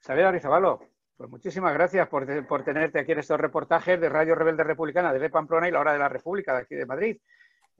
Xavier 0.00 0.26
Arizabalo, 0.26 0.80
pues 1.16 1.28
muchísimas 1.28 1.74
gracias 1.74 2.08
por, 2.08 2.64
tenerte 2.64 2.98
aquí 2.98 3.12
en 3.12 3.18
estos 3.18 3.38
reportajes 3.38 4.00
de 4.00 4.08
Radio 4.08 4.34
Rebelde 4.34 4.64
Republicana 4.64 5.12
de 5.12 5.30
Pamplona 5.30 5.68
y 5.68 5.70
la 5.70 5.80
Hora 5.80 5.92
de 5.92 5.98
la 5.98 6.08
República 6.08 6.54
de 6.54 6.60
aquí 6.62 6.74
de 6.74 6.86
Madrid. 6.86 7.18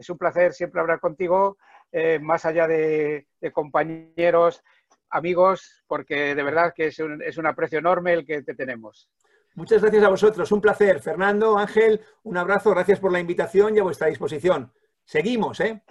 Es 0.00 0.08
un 0.08 0.16
placer 0.16 0.54
siempre 0.54 0.80
hablar 0.80 0.98
contigo, 0.98 1.58
eh, 1.92 2.18
más 2.18 2.46
allá 2.46 2.66
de 2.66 3.26
compañeros 3.52 4.62
amigos, 5.10 5.82
porque 5.86 6.34
de 6.34 6.42
verdad 6.42 6.72
que 6.74 6.86
es 6.86 6.98
un, 6.98 7.22
es 7.22 7.36
un 7.36 7.46
aprecio 7.46 7.78
enorme 7.78 8.12
el 8.12 8.24
que 8.24 8.42
te 8.42 8.54
tenemos. 8.54 9.10
Muchas 9.54 9.82
gracias 9.82 10.04
a 10.04 10.08
vosotros, 10.08 10.50
un 10.52 10.60
placer. 10.60 11.00
Fernando, 11.00 11.58
Ángel, 11.58 12.00
un 12.22 12.36
abrazo, 12.36 12.70
gracias 12.70 13.00
por 13.00 13.12
la 13.12 13.20
invitación 13.20 13.76
y 13.76 13.80
a 13.80 13.82
vuestra 13.82 14.06
disposición. 14.06 14.72
Seguimos, 15.04 15.60
¿eh? 15.60 15.82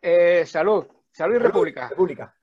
eh 0.00 0.44
salud, 0.46 0.86
salud 1.12 1.36
y 1.36 1.38
República. 1.38 1.88
República. 1.88 2.34